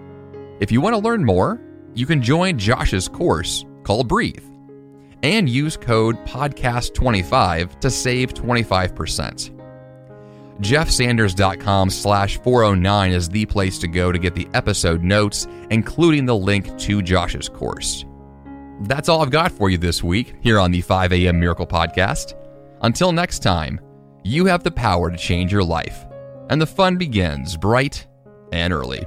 [0.62, 1.60] If you want to learn more,
[1.96, 4.46] you can join Josh's course called Breathe
[5.22, 9.59] and use code podcast25 to save 25%.
[10.62, 16.36] jeffsanders.com slash 409 is the place to go to get the episode notes, including the
[16.36, 18.06] link to Josh's course.
[18.82, 21.40] That's all I've got for you this week here on the 5 a.m.
[21.40, 22.34] Miracle Podcast.
[22.82, 23.80] Until next time,
[24.24, 26.06] you have the power to change your life,
[26.50, 28.08] and the fun begins bright
[28.52, 29.06] and early.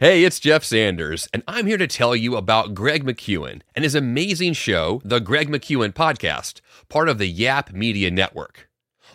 [0.00, 3.96] Hey, it's Jeff Sanders, and I'm here to tell you about Greg McKeown and his
[3.96, 8.68] amazing show, The Greg McKeown Podcast, part of the Yap Media Network.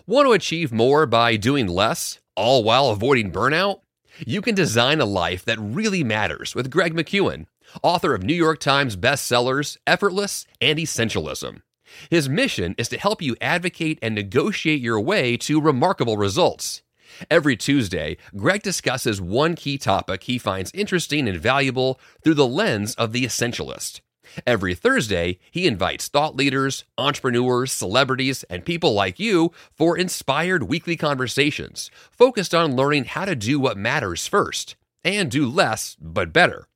[0.05, 3.79] Want to achieve more by doing less, all while avoiding burnout?
[4.25, 7.47] You can design a life that really matters with Greg McKeown,
[7.81, 11.61] author of New York Times bestsellers Effortless and Essentialism.
[12.09, 16.81] His mission is to help you advocate and negotiate your way to remarkable results.
[17.29, 22.95] Every Tuesday, Greg discusses one key topic he finds interesting and valuable through the lens
[22.95, 24.01] of the essentialist.
[24.45, 30.95] Every Thursday, he invites thought leaders, entrepreneurs, celebrities, and people like you for inspired weekly
[30.95, 36.67] conversations focused on learning how to do what matters first and do less but better.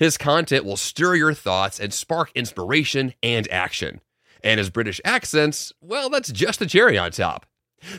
[0.00, 4.00] His content will stir your thoughts and spark inspiration and action.
[4.42, 7.46] And his British accents, well, that's just the cherry on top.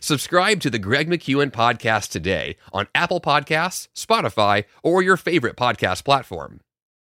[0.02, 6.04] Subscribe to the Greg McKeown podcast today on Apple Podcasts, Spotify, or your favorite podcast
[6.04, 6.62] platform.